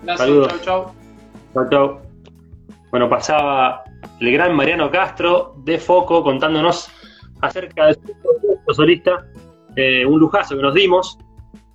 Gracias, 0.04 0.28
Saludos. 0.28 0.48
chau, 0.48 0.60
chau. 0.84 0.93
Chau, 1.54 1.69
chau. 1.69 2.02
Bueno, 2.91 3.10
pasaba 3.10 3.84
el 4.19 4.32
gran 4.32 4.56
Mariano 4.56 4.89
Castro 4.91 5.54
de 5.58 5.78
Foco 5.78 6.24
contándonos 6.24 6.89
acerca 7.41 7.88
de 7.88 7.93
su 7.93 8.74
solista, 8.74 9.26
eh, 9.76 10.06
un 10.06 10.19
lujazo 10.19 10.56
que 10.56 10.62
nos 10.62 10.74
dimos. 10.74 11.17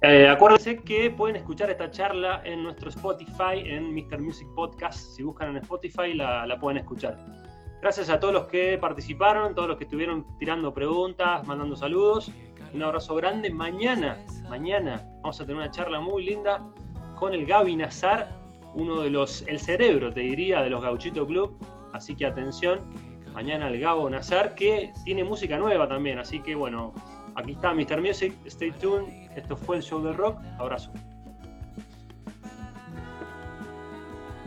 Eh, 0.06 0.28
acuérdense 0.28 0.76
que 0.76 1.08
pueden 1.08 1.36
escuchar 1.36 1.70
esta 1.70 1.90
charla 1.90 2.42
en 2.44 2.62
nuestro 2.62 2.90
Spotify, 2.90 3.60
en 3.64 3.94
Mr. 3.94 4.20
Music 4.20 4.46
Podcast. 4.54 4.98
Si 5.16 5.22
buscan 5.22 5.48
en 5.48 5.56
Spotify 5.62 6.12
la, 6.12 6.46
la 6.46 6.58
pueden 6.58 6.76
escuchar. 6.76 7.16
Gracias 7.80 8.10
a 8.10 8.20
todos 8.20 8.34
los 8.34 8.46
que 8.48 8.76
participaron, 8.76 9.54
todos 9.54 9.66
los 9.66 9.78
que 9.78 9.84
estuvieron 9.84 10.26
tirando 10.36 10.74
preguntas, 10.74 11.46
mandando 11.46 11.74
saludos. 11.74 12.30
Un 12.74 12.82
abrazo 12.82 13.14
grande. 13.14 13.48
Mañana, 13.48 14.22
mañana 14.50 15.02
vamos 15.22 15.40
a 15.40 15.46
tener 15.46 15.56
una 15.56 15.70
charla 15.70 16.00
muy 16.00 16.22
linda 16.22 16.62
con 17.18 17.32
el 17.32 17.46
Gaby 17.46 17.74
Nazar, 17.76 18.28
uno 18.74 19.00
de 19.00 19.09
los, 19.09 19.40
el 19.48 19.59
cerebro, 19.59 20.12
te 20.12 20.20
diría, 20.20 20.61
de 20.61 20.68
los 20.68 20.82
Gauchito 20.82 21.26
Club. 21.26 21.57
Así 21.94 22.14
que 22.14 22.26
atención, 22.26 22.80
mañana 23.32 23.68
el 23.68 23.80
Gabo 23.80 24.11
Nazar, 24.11 24.55
que 24.55 24.92
tiene 25.07 25.24
música 25.24 25.57
nueva 25.57 25.88
también. 25.88 26.18
Así 26.18 26.40
que 26.40 26.55
bueno, 26.55 26.92
aquí 27.35 27.53
está 27.53 27.74
Mr. 27.74 28.01
Music, 28.01 28.35
stay 28.47 28.70
tuned. 28.72 29.30
Esto 29.37 29.57
fue 29.57 29.76
el 29.76 29.82
show 29.82 30.03
del 30.03 30.14
rock. 30.14 30.39
Abrazo. 30.59 30.91